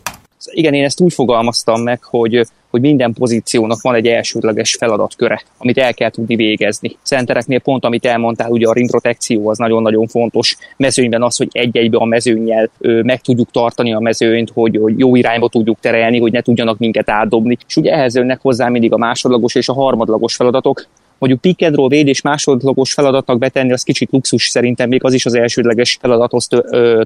[0.52, 5.78] Igen, én ezt úgy fogalmaztam meg, hogy hogy minden pozíciónak van egy elsődleges feladatköre, amit
[5.78, 6.98] el kell tudni végezni.
[7.04, 10.58] Centereknél pont, amit elmondtál, ugye a rim protekció az nagyon-nagyon fontos.
[10.78, 15.16] Mezőnyben az, hogy egy-egybe a mezőnnyel ö, meg tudjuk tartani a mezőnyt, hogy, hogy jó
[15.16, 17.58] irányba tudjuk terelni, hogy ne tudjanak minket átdobni.
[17.68, 20.86] És ugye ehhez jönnek hozzá mindig a másodlagos és a harmadlagos feladatok,
[21.20, 25.26] mondjuk pick and roll védés másodlagos feladatnak betenni, az kicsit luxus szerintem, még az is
[25.26, 26.48] az elsődleges feladathoz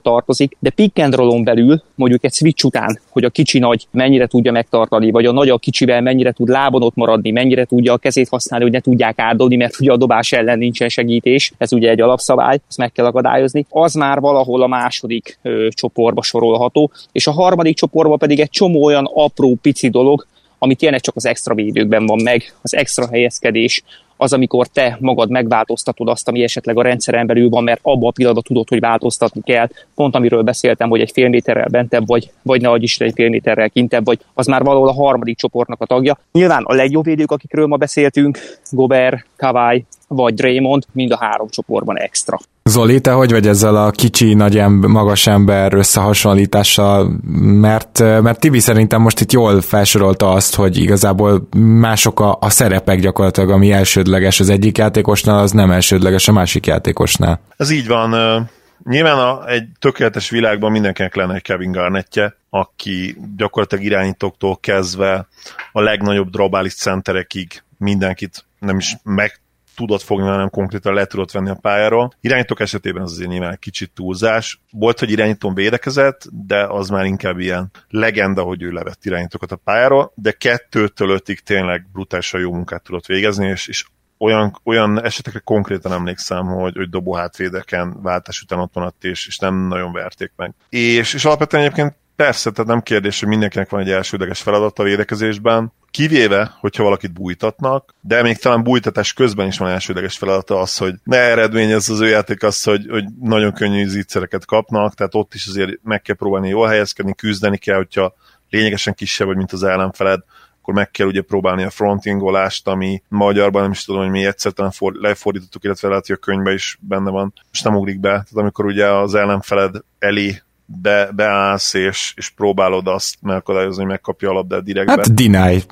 [0.01, 4.27] tartozik, de pick and rollon belül, mondjuk egy switch után, hogy a kicsi nagy mennyire
[4.27, 7.97] tudja megtartani, vagy a nagy a kicsivel mennyire tud lábon ott maradni, mennyire tudja a
[7.97, 11.89] kezét használni, hogy ne tudják átdobni, mert ugye a dobás ellen nincsen segítés, ez ugye
[11.89, 13.65] egy alapszabály, ezt meg kell akadályozni.
[13.69, 18.83] Az már valahol a második ö, csoportba sorolható, és a harmadik csoportba pedig egy csomó
[18.83, 20.25] olyan apró, pici dolog,
[20.63, 23.83] ami tényleg csak az extra védőkben van meg, az extra helyezkedés,
[24.17, 28.11] az, amikor te magad megváltoztatod azt, ami esetleg a rendszeren belül van, mert abban a
[28.11, 29.69] pillanatban tudod, hogy változtatni kell.
[29.95, 33.69] Pont amiről beszéltem, hogy egy fél méterrel bentebb vagy, vagy ne adj egy fél méterrel
[33.69, 36.19] kintebb vagy, az már valahol a harmadik csoportnak a tagja.
[36.31, 38.39] Nyilván a legjobb védők, akikről ma beszéltünk,
[38.69, 42.39] Gober, Kawai vagy Draymond, mind a három csoportban extra.
[42.71, 47.19] Zoli, te hogy vagy ezzel a kicsi, nagy ember, magas ember összehasonlítással?
[47.41, 52.99] Mert, mert Tibi szerintem most itt jól felsorolta azt, hogy igazából mások a, a szerepek
[52.99, 57.39] gyakorlatilag, ami elsődleges az egyik játékosnál, az nem elsődleges a másik játékosnál.
[57.57, 58.49] Ez így van.
[58.83, 65.27] Nyilván a, egy tökéletes világban mindenkinek lenne egy Kevin Garnettje, aki gyakorlatilag irányítóktól kezdve
[65.71, 69.39] a legnagyobb drabális centerekig mindenkit nem is meg
[69.87, 72.13] tudott fogni, hanem konkrétan le tudott venni a pályáról.
[72.21, 74.61] Irányítók esetében az azért nyilván kicsit túlzás.
[74.71, 79.55] Volt, hogy irányítón védekezett, de az már inkább ilyen legenda, hogy ő levett irányítókat a
[79.55, 83.85] pályáról, de kettőtől ötig tényleg brutálisan jó munkát tudott végezni, és, és
[84.17, 89.37] olyan, olyan esetekre konkrétan emlékszem, hogy, hogy dobó hátvédeken váltás után ott maradt, és, és
[89.37, 90.53] nem nagyon verték meg.
[90.69, 94.83] És, és alapvetően egyébként persze, tehát nem kérdés, hogy mindenkinek van egy elsődleges feladat a
[94.83, 100.77] védekezésben, kivéve, hogyha valakit bújtatnak, de még talán bújtatás közben is van elsődleges feladata az,
[100.77, 105.33] hogy ne eredményez az ő játék az, hogy, hogy nagyon könnyű zicsereket kapnak, tehát ott
[105.33, 108.13] is azért meg kell próbálni jól helyezkedni, küzdeni kell, hogyha
[108.49, 110.19] lényegesen kisebb vagy, mint az ellenfeled,
[110.61, 114.51] akkor meg kell ugye próbálni a frontingolást, ami magyarban nem is tudom, hogy mi egyszer
[114.51, 118.09] talán for, lefordítottuk, illetve lehet, hogy a könyvben is benne van, és nem ugrik be.
[118.09, 120.41] Tehát amikor ugye az ellenfeled elé
[120.81, 124.91] be, beállsz, és, és próbálod azt megakadályozni, hogy megkapja a labdát direktbe.
[124.91, 125.63] Hát deny,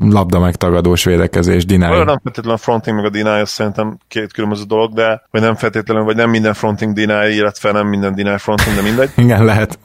[0.00, 1.82] labda megtagadós védekezés, deny.
[1.82, 5.40] Olyan nem feltétlenül a fronting meg a deny, az szerintem két különböző dolog, de vagy
[5.40, 9.10] nem feltétlenül, vagy nem minden fronting deny, illetve nem minden deny fronting, de mindegy.
[9.24, 9.78] Igen, lehet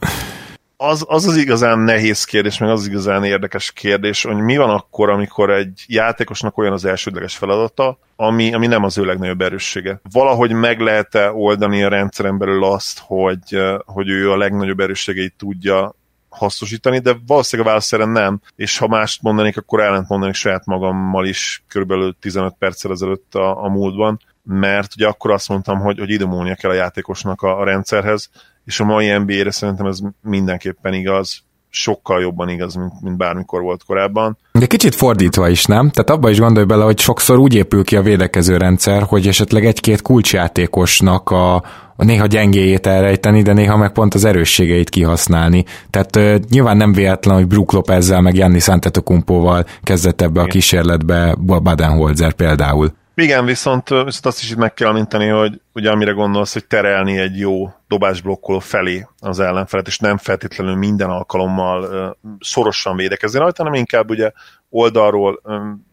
[0.82, 4.70] az, az az igazán nehéz kérdés, meg az, az igazán érdekes kérdés, hogy mi van
[4.70, 10.00] akkor, amikor egy játékosnak olyan az elsődleges feladata, ami, ami nem az ő legnagyobb erőssége.
[10.12, 15.94] Valahogy meg lehet-e oldani a rendszeren belül azt, hogy, hogy ő a legnagyobb erősségeit tudja
[16.28, 21.26] hasznosítani, de valószínűleg a válasz nem, és ha mást mondanék, akkor ellent mondanék saját magammal
[21.26, 26.10] is körülbelül 15 perccel ezelőtt a, a múltban, mert ugye akkor azt mondtam, hogy, hogy
[26.10, 28.30] idomulnia kell a játékosnak a, a rendszerhez,
[28.64, 31.42] és a mai NBA-re szerintem ez mindenképpen igaz,
[31.72, 34.38] sokkal jobban igaz, mint, mint bármikor volt korábban.
[34.52, 35.90] De kicsit fordítva is, nem?
[35.90, 39.64] Tehát abba is gondolj bele, hogy sokszor úgy épül ki a védekező rendszer, hogy esetleg
[39.64, 41.54] egy-két kulcsjátékosnak a,
[41.96, 45.64] a néha gyengéjét elrejteni, de néha meg pont az erősségeit kihasználni.
[45.90, 51.34] Tehát uh, nyilván nem véletlen, hogy Brook Lopezzel meg Janni Antetokumpóval kezdett ebbe a kísérletbe
[51.38, 52.92] Badenholzer például.
[53.14, 57.18] Igen, viszont, viszont azt is itt meg kell említeni, hogy ugye amire gondolsz, hogy terelni
[57.18, 63.78] egy jó dobásblokkoló felé az ellenfelet, és nem feltétlenül minden alkalommal szorosan védekezni rajta, hanem
[63.78, 64.32] inkább ugye
[64.70, 65.40] oldalról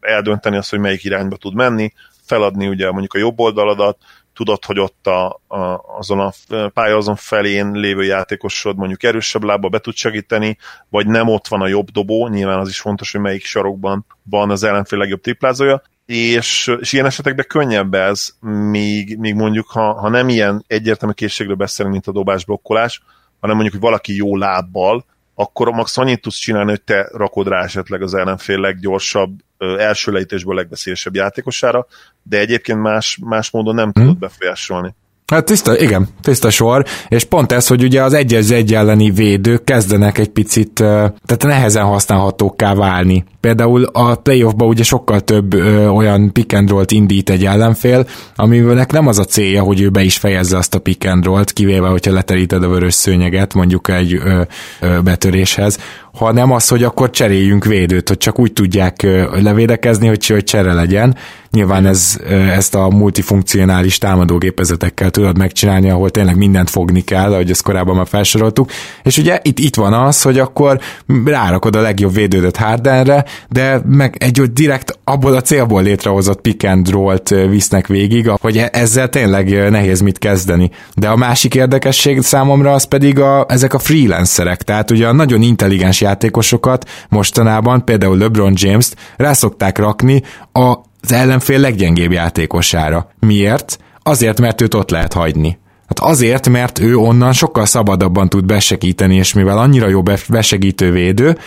[0.00, 1.92] eldönteni azt, hogy melyik irányba tud menni,
[2.24, 3.98] feladni ugye mondjuk a jobb oldaladat,
[4.34, 5.58] tudod, hogy ott a, a,
[5.98, 6.32] azon a
[6.68, 10.56] pálya azon felén lévő játékosod mondjuk erősebb lába be tud segíteni,
[10.88, 14.50] vagy nem ott van a jobb dobó, nyilván az is fontos, hogy melyik sarokban van
[14.50, 18.28] az ellenfél legjobb triplázója, és, és ilyen esetekben könnyebb ez,
[18.70, 23.02] míg, míg mondjuk, ha, ha nem ilyen egyértelmű készségről beszélünk, mint a dobás blokkolás,
[23.40, 25.04] hanem mondjuk, hogy valaki jó lábbal,
[25.34, 30.54] akkor max annyit tudsz csinálni, hogy te rakod rá esetleg az ellenfél leggyorsabb, első lejtésből
[30.54, 31.86] legveszélyesebb játékosára,
[32.22, 34.18] de egyébként más, más módon nem tudod hmm.
[34.18, 34.94] befolyásolni.
[35.30, 39.64] Hát tiszta, igen, tiszta sor, és pont ez, hogy ugye az egy egy elleni védők
[39.64, 43.24] kezdenek egy picit, tehát nehezen használhatókká válni.
[43.40, 48.92] Például a playoffba ugye sokkal több ö, olyan pick and roll-t indít egy ellenfél, amivelnek
[48.92, 51.88] nem az a célja, hogy ő be is fejezze azt a pick and roll-t, kivéve,
[51.88, 54.42] hogyha leteríted a vörös szőnyeget mondjuk egy ö,
[54.80, 55.78] ö, betöréshez,
[56.12, 59.06] hanem az, hogy akkor cseréljünk védőt, hogy csak úgy tudják
[59.42, 61.16] levédekezni, hogy, hogy csere legyen.
[61.50, 67.62] Nyilván ez, ezt a multifunkcionális támadógépezetekkel tudod megcsinálni, ahol tényleg mindent fogni kell, ahogy ezt
[67.62, 68.70] korábban már felsoroltuk.
[69.02, 70.80] És ugye itt, itt van az, hogy akkor
[71.24, 76.90] rárakod a legjobb védődet Hardenre, de meg egy direkt abból a célból létrehozott pick and
[76.90, 80.70] roll-t visznek végig, hogy e- ezzel tényleg nehéz mit kezdeni.
[80.94, 85.42] De a másik érdekesség számomra az pedig a, ezek a freelancerek, tehát ugye a nagyon
[85.42, 90.22] intelligens játékosokat mostanában, például LeBron James-t rászokták rakni
[90.52, 93.10] az ellenfél leggyengébb játékosára.
[93.18, 93.78] Miért?
[94.02, 95.58] Azért, mert őt ott lehet hagyni.
[95.86, 101.38] Hát azért, mert ő onnan sokkal szabadabban tud besegíteni, és mivel annyira jó besegítő védő,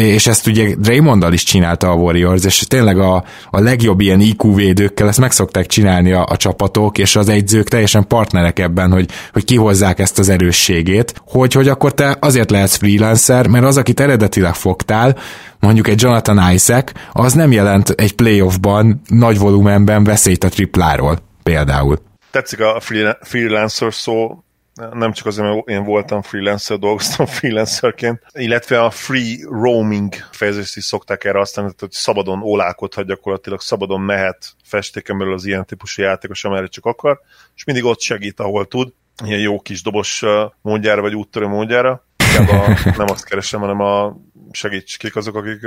[0.00, 4.54] és ezt ugye Draymonddal is csinálta a Warriors, és tényleg a, a legjobb ilyen IQ
[4.54, 9.10] védőkkel ezt meg szokták csinálni a, a csapatok, és az egyzők teljesen partnerek ebben, hogy,
[9.32, 14.00] hogy kihozzák ezt az erősségét, hogy, hogy akkor te azért lehetsz freelancer, mert az, akit
[14.00, 15.18] eredetileg fogtál,
[15.60, 21.98] mondjuk egy Jonathan Isaac, az nem jelent egy playoffban nagy volumenben veszélyt a tripláról például.
[22.30, 22.80] Tetszik a
[23.20, 24.44] freelancer szó,
[24.92, 30.84] nem csak azért, mert én voltam freelancer, dolgoztam freelancerként, illetve a free roaming fejezést is
[30.84, 36.44] szokták erre használni, hogy szabadon ólálkodhat gyakorlatilag, szabadon mehet festéken belül az ilyen típusú játékos,
[36.44, 37.20] amerre csak akar,
[37.54, 38.92] és mindig ott segít, ahol tud,
[39.24, 40.24] ilyen jó kis dobos
[40.62, 42.04] módjára, vagy úttörő módjára.
[42.38, 44.16] A, nem azt keresem, hanem a
[44.50, 45.60] segíts, kik azok, akik...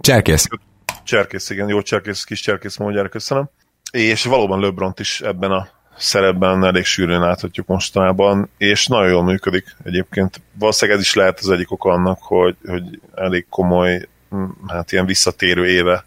[0.00, 0.46] Cserkész.
[1.04, 3.50] Cserkész, igen, jó cserkész, kis cserkész módjára, köszönöm.
[3.90, 9.76] És valóban LeBron is ebben a szerepben elég sűrűn láthatjuk mostanában, és nagyon jól működik
[9.84, 10.40] egyébként.
[10.58, 14.08] Valószínűleg ez is lehet az egyik oka annak, hogy, hogy elég komoly,
[14.66, 16.04] hát ilyen visszatérő éve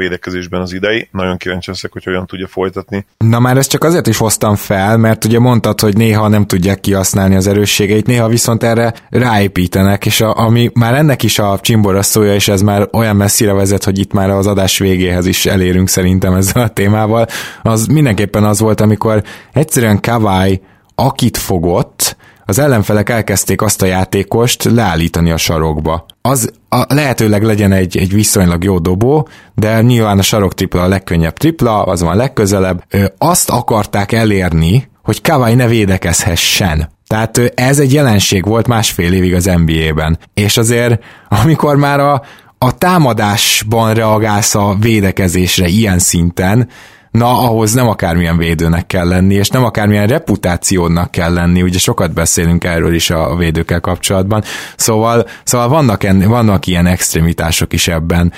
[0.00, 1.08] védekezésben az idei.
[1.12, 3.06] Nagyon kíváncsi leszek, hogy hogyan tudja folytatni.
[3.18, 6.80] Na már ezt csak azért is hoztam fel, mert ugye mondtad, hogy néha nem tudják
[6.80, 12.02] kihasználni az erősségeit, néha viszont erre ráépítenek, és a, ami már ennek is a csimbora
[12.02, 15.88] szója, és ez már olyan messzire vezet, hogy itt már az adás végéhez is elérünk
[15.88, 17.26] szerintem ezzel a témával,
[17.62, 19.22] az mindenképpen az volt, amikor
[19.52, 20.60] egyszerűen Kawai
[20.94, 26.06] akit fogott, az ellenfelek elkezdték azt a játékost leállítani a sarokba.
[26.22, 30.88] Az a, lehetőleg legyen egy, egy viszonylag jó dobó, de nyilván a sarok tripla a
[30.88, 32.84] legkönnyebb tripla, az van legközelebb.
[32.88, 36.90] Ö, azt akarták elérni, hogy Kawai ne védekezhessen.
[37.06, 40.18] Tehát ez egy jelenség volt másfél évig az NBA-ben.
[40.34, 42.22] És azért, amikor már a,
[42.58, 46.68] a támadásban reagálsz a védekezésre ilyen szinten,
[47.10, 52.12] na ahhoz nem akármilyen védőnek kell lenni, és nem akármilyen reputációnak kell lenni, ugye sokat
[52.12, 54.42] beszélünk erről is a védőkkel kapcsolatban,
[54.76, 58.32] szóval, szóval vannak, en, vannak ilyen extremitások is ebben.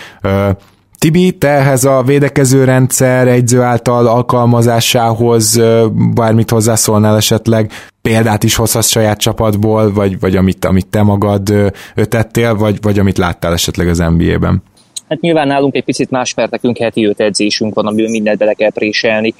[0.98, 5.60] Tibi, te ehhez a védekező rendszer egyző által alkalmazásához
[6.14, 12.54] bármit hozzászólnál esetleg, példát is hozhatsz saját csapatból, vagy, vagy amit, amit te magad tettél,
[12.54, 14.62] vagy, vagy amit láttál esetleg az NBA-ben?
[15.12, 18.52] Hát nyilván nálunk egy picit más, mert nekünk heti öt edzésünk van, amiben mindent bele
[18.52, 19.34] kell préselni,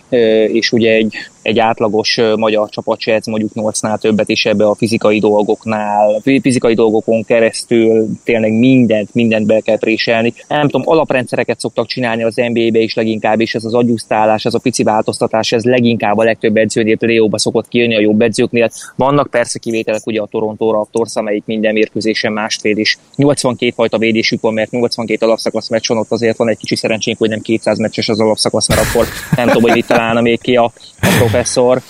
[0.48, 4.74] és ugye egy egy átlagos magyar csapat se edz mondjuk 8-nál többet is ebbe a
[4.74, 10.34] fizikai dolgoknál, fizikai dolgokon keresztül tényleg mindent, mindent be kell préselni.
[10.48, 14.58] Nem tudom, alaprendszereket szoktak csinálni az NBA-be is leginkább, és ez az agyusztálás, ez a
[14.58, 18.70] pici változtatás, ez leginkább a legtöbb edzőnél Leóba szokott kijönni a jobb edzőknél.
[18.96, 23.98] Vannak persze kivételek, ugye a Toronto Raptors, amelyik minden mérkőzésen mást véd, és 82 fajta
[23.98, 27.78] védésük van, mert 82 alapszakasz meccson ott azért van egy kicsi szerencsénk, hogy nem 200
[27.78, 31.80] meccses az alapszakasz, mert akkor nem tudom, hogy mit találna még ki a, a professzor.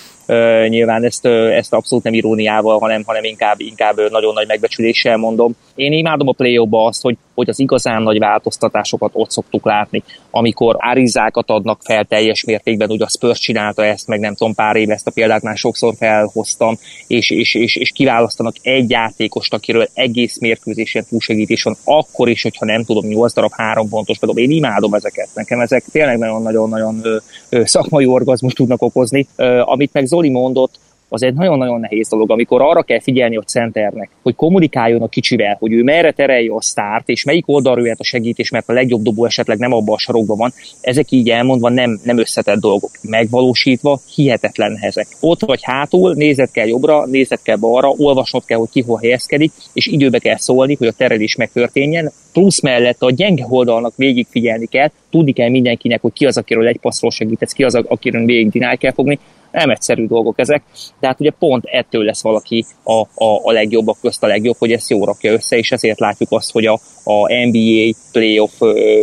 [0.69, 5.53] Nyilván ezt, ezt abszolút nem iróniával, hanem, hanem inkább, inkább nagyon nagy megbecsüléssel mondom.
[5.75, 10.77] Én imádom a play azt, hogy hogy az igazán nagy változtatásokat ott szoktuk látni, amikor
[10.79, 14.93] árizákat adnak fel teljes mértékben, ugye a Spurs csinálta ezt, meg nem tudom, pár éve
[14.93, 20.39] ezt a példát már sokszor felhoztam, és, és, és, és kiválasztanak egy játékost, akiről egész
[20.39, 24.39] mérkőzésen túlsegítés van, akkor is, hogyha nem tudom, 8 darab három pontos bedob.
[24.39, 27.03] Én imádom ezeket, nekem ezek tényleg nagyon-nagyon-nagyon
[27.51, 29.27] szakmai orgazmus tudnak okozni.
[29.65, 30.79] Amit meg Zoli mondott,
[31.13, 35.57] az egy nagyon-nagyon nehéz dolog, amikor arra kell figyelni a centernek, hogy kommunikáljon a kicsivel,
[35.59, 39.03] hogy ő merre terelje a sztárt, és melyik oldalról jöhet a segítés, mert a legjobb
[39.03, 40.53] dobó esetleg nem abban a sarokban van.
[40.81, 42.91] Ezek így elmondva nem, nem összetett dolgok.
[43.03, 45.07] Megvalósítva hihetetlen ezek.
[45.21, 49.53] Ott vagy hátul, nézet kell jobbra, nézet kell balra, olvasnod kell, hogy ki hol helyezkedik,
[49.73, 52.13] és időbe kell szólni, hogy a terelés megtörténjen.
[52.33, 56.67] Plusz mellett a gyenge oldalnak végig figyelni kell, tudni kell mindenkinek, hogy ki az, akiről
[56.67, 59.19] egy passzról segítesz, ki az, akiről végig dinál kell fogni,
[59.53, 60.63] nem egyszerű dolgok ezek,
[61.01, 64.73] de hát ugye pont ettől lesz valaki a, a, a legjobbak közt a legjobb, hogy
[64.73, 68.61] ezt jól rakja össze, és ezért látjuk azt, hogy a, a NBA playoff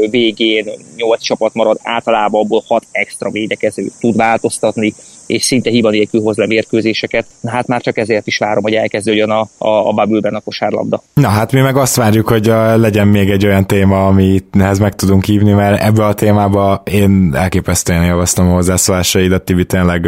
[0.10, 4.94] végén 8 csapat marad, általában abból 6 extra védekező tud változtatni,
[5.30, 7.26] és szinte hiba nélkül hoz le mérkőzéseket.
[7.42, 11.02] Na hát már csak ezért is várom, hogy elkezdődjön a, a, a bubble a kosárlabda.
[11.14, 14.80] Na hát mi meg azt várjuk, hogy a, legyen még egy olyan téma, amit nehez
[14.80, 20.08] meg tudunk hívni, mert ebbe a témába én elképesztően javasztom a hozzászólásaidat, Tibi, tényleg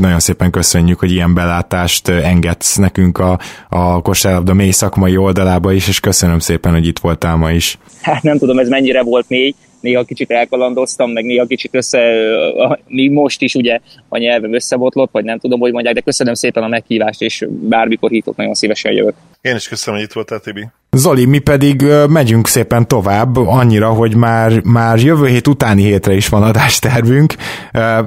[0.00, 3.38] nagyon szépen köszönjük, hogy ilyen belátást engedsz nekünk a,
[3.68, 7.78] a kosárlabda mély szakmai oldalába is, és köszönöm szépen, hogy itt voltál ma is.
[8.02, 9.54] Hát nem tudom, ez mennyire volt mély,
[9.86, 11.98] néha kicsit elkalandoztam, meg néha kicsit össze,
[12.86, 13.78] mi most is ugye
[14.08, 18.10] a nyelvem összebotlott, vagy nem tudom, hogy mondják, de köszönöm szépen a meghívást, és bármikor
[18.10, 19.14] hívtok, nagyon szívesen jövök.
[19.40, 20.68] Én is köszönöm, hogy itt voltál, Tibi.
[20.90, 26.28] Zoli, mi pedig megyünk szépen tovább, annyira, hogy már, már jövő hét utáni hétre is
[26.28, 27.34] van adástervünk,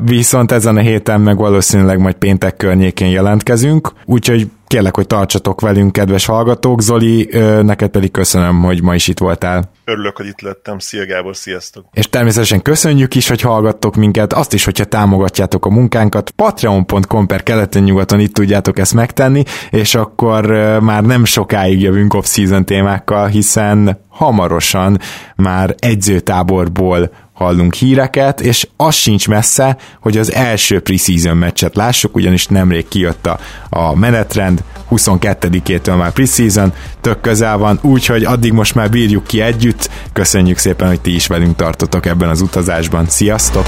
[0.06, 5.92] viszont ezen a héten meg valószínűleg majd péntek környékén jelentkezünk, úgyhogy kérlek, hogy tartsatok velünk,
[5.92, 6.82] kedves hallgatók.
[6.82, 7.30] Zoli,
[7.62, 9.72] neked pedig köszönöm, hogy ma is itt voltál.
[9.86, 10.80] Örülök, hogy itt lettem.
[10.80, 11.86] Szia Gábor, sziasztok!
[11.94, 16.30] És természetesen köszönjük is, hogy hallgattok minket, azt is, hogyha támogatjátok a munkánkat.
[16.30, 20.46] Patreon.com per keleten nyugaton itt tudjátok ezt megtenni, és akkor
[20.82, 25.00] már nem sokáig jövünk off-season témákkal, hiszen hamarosan
[25.36, 32.48] már egyzőtáborból hallunk híreket, és az sincs messze, hogy az első preseason meccset lássuk, ugyanis
[32.48, 38.90] nemrég kijött a, a menetrend, 22-től már preseason, tök közel van, úgyhogy addig most már
[38.90, 39.90] bírjuk ki együtt.
[40.14, 43.08] Köszönjük szépen, hogy ti is velünk tartotok ebben az utazásban.
[43.08, 43.68] Sziasztok!